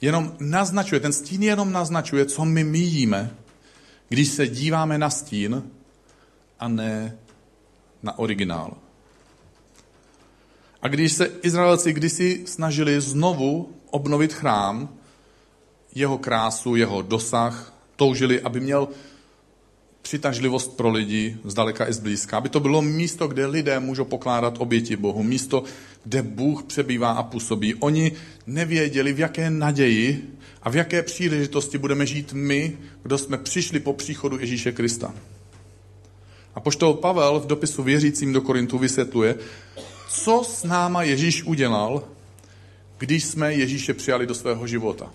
Jenom 0.00 0.36
naznačuje, 0.40 1.00
ten 1.00 1.12
stín 1.12 1.42
jenom 1.42 1.72
naznačuje, 1.72 2.26
co 2.26 2.44
my 2.44 2.64
míjíme, 2.64 3.30
když 4.08 4.28
se 4.28 4.46
díváme 4.46 4.98
na 4.98 5.10
stín 5.10 5.62
a 6.60 6.68
ne 6.68 7.16
na 8.02 8.18
originál. 8.18 8.76
A 10.82 10.88
když 10.88 11.12
se 11.12 11.30
Izraelci 11.42 11.92
kdysi 11.92 12.42
snažili 12.46 13.00
znovu 13.00 13.74
obnovit 13.90 14.32
chrám, 14.32 14.99
jeho 15.94 16.18
krásu, 16.18 16.76
jeho 16.76 17.02
dosah, 17.02 17.74
toužili, 17.96 18.40
aby 18.40 18.60
měl 18.60 18.88
přitažlivost 20.02 20.76
pro 20.76 20.90
lidi 20.90 21.36
zdaleka 21.44 21.88
i 21.88 21.92
zblízka. 21.92 22.36
Aby 22.36 22.48
to 22.48 22.60
bylo 22.60 22.82
místo, 22.82 23.28
kde 23.28 23.46
lidé 23.46 23.80
můžou 23.80 24.04
pokládat 24.04 24.54
oběti 24.58 24.96
Bohu. 24.96 25.22
Místo, 25.22 25.64
kde 26.04 26.22
Bůh 26.22 26.62
přebývá 26.62 27.10
a 27.10 27.22
působí. 27.22 27.74
Oni 27.74 28.12
nevěděli, 28.46 29.12
v 29.12 29.18
jaké 29.18 29.50
naději 29.50 30.30
a 30.62 30.70
v 30.70 30.76
jaké 30.76 31.02
příležitosti 31.02 31.78
budeme 31.78 32.06
žít 32.06 32.32
my, 32.32 32.78
kdo 33.02 33.18
jsme 33.18 33.38
přišli 33.38 33.80
po 33.80 33.92
příchodu 33.92 34.38
Ježíše 34.38 34.72
Krista. 34.72 35.14
A 36.54 36.60
poštol 36.60 36.94
Pavel 36.94 37.40
v 37.40 37.46
dopisu 37.46 37.82
věřícím 37.82 38.32
do 38.32 38.40
Korintu 38.40 38.78
vysvětluje, 38.78 39.34
co 40.08 40.42
s 40.44 40.64
náma 40.64 41.02
Ježíš 41.02 41.42
udělal, 41.42 42.04
když 42.98 43.24
jsme 43.24 43.54
Ježíše 43.54 43.94
přijali 43.94 44.26
do 44.26 44.34
svého 44.34 44.66
života. 44.66 45.12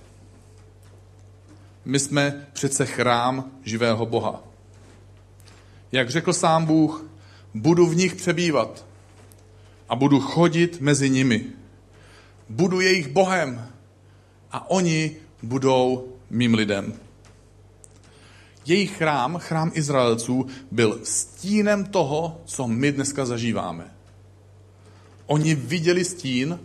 My 1.85 1.99
jsme 1.99 2.47
přece 2.53 2.85
chrám 2.85 3.51
živého 3.63 4.05
Boha. 4.05 4.43
Jak 5.91 6.09
řekl 6.09 6.33
sám 6.33 6.65
Bůh, 6.65 7.05
budu 7.53 7.87
v 7.87 7.95
nich 7.95 8.15
přebývat 8.15 8.85
a 9.89 9.95
budu 9.95 10.19
chodit 10.19 10.81
mezi 10.81 11.09
nimi. 11.09 11.45
budu 12.49 12.81
jejich 12.81 13.07
Bohem 13.07 13.67
a 14.51 14.69
oni 14.69 15.15
budou 15.43 16.07
mým 16.29 16.53
lidem. 16.53 16.93
Jejich 18.65 18.97
chrám, 18.97 19.37
chrám 19.37 19.71
Izraelců, 19.73 20.45
byl 20.71 20.99
stínem 21.03 21.85
toho, 21.85 22.41
co 22.45 22.67
my 22.67 22.91
dneska 22.91 23.25
zažíváme. 23.25 23.95
Oni 25.25 25.55
viděli 25.55 26.05
stín, 26.05 26.59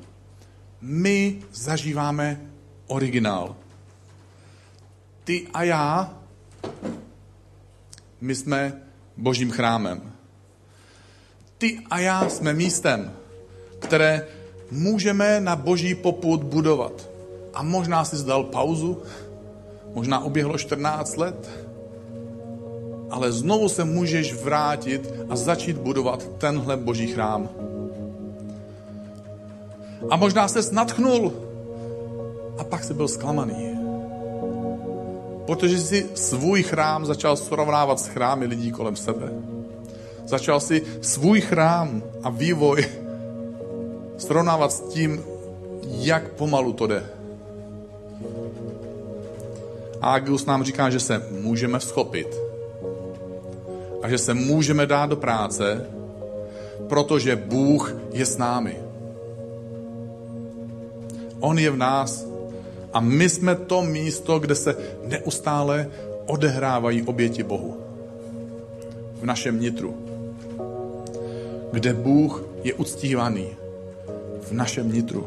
my 0.80 1.42
zažíváme 1.52 2.40
originál. 2.86 3.56
Ty 5.30 5.46
a 5.54 5.62
já, 5.62 6.12
my 8.20 8.34
jsme 8.34 8.82
božím 9.16 9.50
chrámem. 9.50 10.02
Ty 11.58 11.78
a 11.90 11.98
já 11.98 12.28
jsme 12.28 12.54
místem, 12.54 13.12
které 13.78 14.26
můžeme 14.70 15.40
na 15.40 15.56
boží 15.56 15.94
poput 15.94 16.42
budovat. 16.42 17.08
A 17.54 17.62
možná 17.62 18.04
si 18.04 18.16
zdal 18.16 18.44
pauzu, 18.44 19.02
možná 19.94 20.20
oběhlo 20.20 20.58
14 20.58 21.16
let, 21.16 21.50
ale 23.10 23.32
znovu 23.32 23.68
se 23.68 23.84
můžeš 23.84 24.34
vrátit 24.34 25.14
a 25.28 25.36
začít 25.36 25.78
budovat 25.78 26.28
tenhle 26.38 26.76
boží 26.76 27.06
chrám. 27.06 27.48
A 30.10 30.16
možná 30.16 30.48
se 30.48 30.74
natchnul 30.74 31.32
a 32.58 32.64
pak 32.64 32.84
se 32.84 32.94
byl 32.94 33.08
zklamaný. 33.08 33.79
Protože 35.50 35.78
si 35.78 36.06
svůj 36.14 36.62
chrám 36.62 37.06
začal 37.06 37.36
srovnávat 37.36 38.00
s 38.00 38.06
chrámy 38.06 38.46
lidí 38.46 38.70
kolem 38.70 38.96
sebe. 38.96 39.32
Začal 40.26 40.60
si 40.60 40.82
svůj 41.00 41.40
chrám 41.40 42.02
a 42.22 42.30
vývoj 42.30 42.86
srovnávat 44.18 44.72
s 44.72 44.80
tím, 44.80 45.24
jak 45.82 46.32
pomalu 46.32 46.72
to 46.72 46.86
jde. 46.86 47.02
A 50.00 50.12
Agius 50.14 50.46
nám 50.46 50.62
říká, 50.62 50.90
že 50.90 51.00
se 51.00 51.26
můžeme 51.30 51.78
vzchopit 51.78 52.36
a 54.02 54.08
že 54.08 54.18
se 54.18 54.34
můžeme 54.34 54.86
dát 54.86 55.10
do 55.10 55.16
práce, 55.16 55.86
protože 56.88 57.36
Bůh 57.36 57.94
je 58.12 58.26
s 58.26 58.36
námi. 58.38 58.76
On 61.40 61.58
je 61.58 61.70
v 61.70 61.76
nás 61.76 62.29
a 62.92 63.00
my 63.00 63.28
jsme 63.28 63.54
to 63.54 63.82
místo, 63.82 64.38
kde 64.38 64.54
se 64.54 64.76
neustále 65.04 65.90
odehrávají 66.26 67.02
oběti 67.02 67.42
Bohu. 67.42 67.76
V 69.20 69.24
našem 69.24 69.60
nitru. 69.60 69.94
Kde 71.72 71.94
Bůh 71.94 72.44
je 72.64 72.74
uctívaný. 72.74 73.46
V 74.42 74.52
našem 74.52 74.92
nitru. 74.92 75.26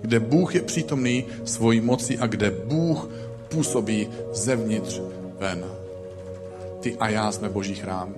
Kde 0.00 0.20
Bůh 0.20 0.54
je 0.54 0.62
přítomný 0.62 1.24
svojí 1.44 1.80
moci 1.80 2.18
a 2.18 2.26
kde 2.26 2.50
Bůh 2.50 3.08
působí 3.48 4.08
zevnitř 4.32 5.00
ven. 5.38 5.64
Ty 6.80 6.96
a 6.96 7.08
já 7.08 7.32
jsme 7.32 7.48
Boží 7.48 7.74
chrám. 7.74 8.14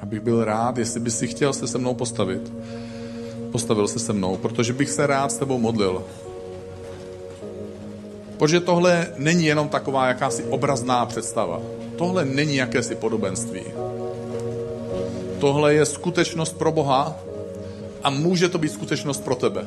Abych 0.00 0.20
byl 0.20 0.44
rád, 0.44 0.78
jestli 0.78 1.00
by 1.00 1.10
si 1.10 1.26
chtěl 1.26 1.52
se 1.52 1.66
se 1.66 1.78
mnou 1.78 1.94
postavit. 1.94 2.52
Postavil 3.52 3.88
se 3.88 3.98
se 3.98 4.12
mnou, 4.12 4.36
protože 4.36 4.72
bych 4.72 4.90
se 4.90 5.06
rád 5.06 5.32
s 5.32 5.38
tebou 5.38 5.58
modlil. 5.58 6.04
Protože 8.40 8.60
tohle 8.60 9.06
není 9.16 9.44
jenom 9.44 9.68
taková 9.68 10.06
jakási 10.06 10.44
obrazná 10.44 11.06
představa. 11.06 11.60
Tohle 11.96 12.24
není 12.24 12.56
jakési 12.56 12.94
podobenství. 12.94 13.60
Tohle 15.38 15.74
je 15.74 15.86
skutečnost 15.86 16.58
pro 16.58 16.72
Boha 16.72 17.18
a 18.02 18.10
může 18.10 18.48
to 18.48 18.58
být 18.58 18.72
skutečnost 18.72 19.24
pro 19.24 19.34
tebe. 19.34 19.66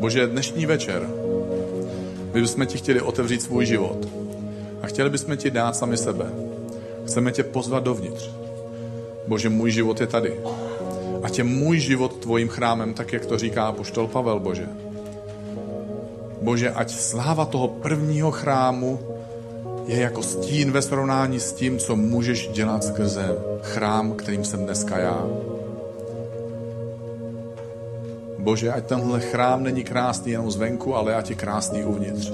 Bože, 0.00 0.26
dnešní 0.26 0.66
večer 0.66 1.08
my 2.34 2.40
bychom 2.40 2.66
ti 2.66 2.78
chtěli 2.78 3.00
otevřít 3.00 3.42
svůj 3.42 3.66
život 3.66 4.08
a 4.82 4.86
chtěli 4.86 5.10
bychom 5.10 5.36
ti 5.36 5.50
dát 5.50 5.76
sami 5.76 5.96
sebe. 5.96 6.26
Chceme 7.06 7.32
tě 7.32 7.42
pozvat 7.42 7.84
dovnitř. 7.84 8.30
Bože, 9.26 9.48
můj 9.48 9.70
život 9.70 10.00
je 10.00 10.06
tady. 10.06 10.40
A 11.22 11.28
tě 11.28 11.44
můj 11.44 11.78
život 11.78 12.16
tvojím 12.16 12.48
chrámem, 12.48 12.94
tak 12.94 13.12
jak 13.12 13.26
to 13.26 13.38
říká 13.38 13.72
poštol 13.72 14.06
Pavel, 14.06 14.40
Bože. 14.40 14.85
Bože, 16.42 16.70
ať 16.70 16.90
sláva 16.90 17.44
toho 17.44 17.68
prvního 17.68 18.30
chrámu 18.30 18.98
je 19.86 20.00
jako 20.00 20.22
stín 20.22 20.72
ve 20.72 20.82
srovnání 20.82 21.40
s 21.40 21.52
tím, 21.52 21.78
co 21.78 21.96
můžeš 21.96 22.48
dělat 22.48 22.84
skrze 22.84 23.36
chrám, 23.62 24.12
kterým 24.12 24.44
jsem 24.44 24.64
dneska 24.64 24.98
já. 24.98 25.26
Bože, 28.38 28.72
ať 28.72 28.84
tenhle 28.86 29.20
chrám 29.20 29.62
není 29.62 29.84
krásný 29.84 30.32
jenom 30.32 30.50
zvenku, 30.50 30.94
ale 30.94 31.14
ať 31.14 31.30
je 31.30 31.36
krásný 31.36 31.84
uvnitř. 31.84 32.32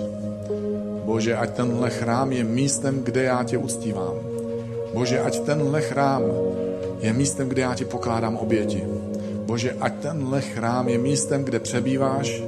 Bože, 1.05 1.37
ať 1.37 1.51
tenhle 1.51 1.91
chrám 1.91 2.33
je 2.33 2.45
místem, 2.45 3.03
kde 3.03 3.23
já 3.23 3.45
tě 3.45 3.59
uctívám. 3.59 4.15
Bože, 4.95 5.21
ať 5.21 5.41
tenhle 5.41 5.81
chrám 5.81 6.23
je 7.01 7.13
místem, 7.13 7.49
kde 7.49 7.63
já 7.63 7.75
ti 7.75 7.85
pokládám 7.85 8.37
oběti. 8.37 8.85
Bože, 9.47 9.73
ať 9.81 9.95
tenhle 9.95 10.41
chrám 10.41 10.89
je 10.89 10.99
místem, 10.99 11.45
kde 11.45 11.61
přebýváš, 11.61 12.43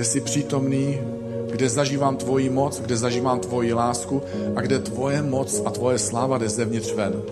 kde 0.00 0.04
jsi 0.04 0.20
přítomný, 0.20 0.98
kde 1.50 1.68
zažívám 1.68 2.16
tvoji 2.16 2.50
moc, 2.50 2.80
kde 2.80 2.96
zažívám 2.96 3.40
tvoji 3.40 3.72
lásku 3.72 4.22
a 4.56 4.60
kde 4.60 4.78
tvoje 4.78 5.22
moc 5.22 5.62
a 5.64 5.70
tvoje 5.70 5.98
sláva 5.98 6.38
jde 6.38 6.48
zevnitř 6.48 6.92
ven. 6.92 7.22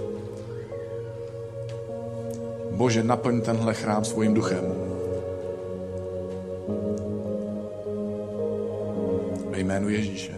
Bože, 2.70 3.02
naplň 3.02 3.40
tenhle 3.40 3.74
chrám 3.74 4.04
svým 4.04 4.34
duchem. 4.34 4.64
jménu 9.56 9.88
Ježíše. 9.88 10.37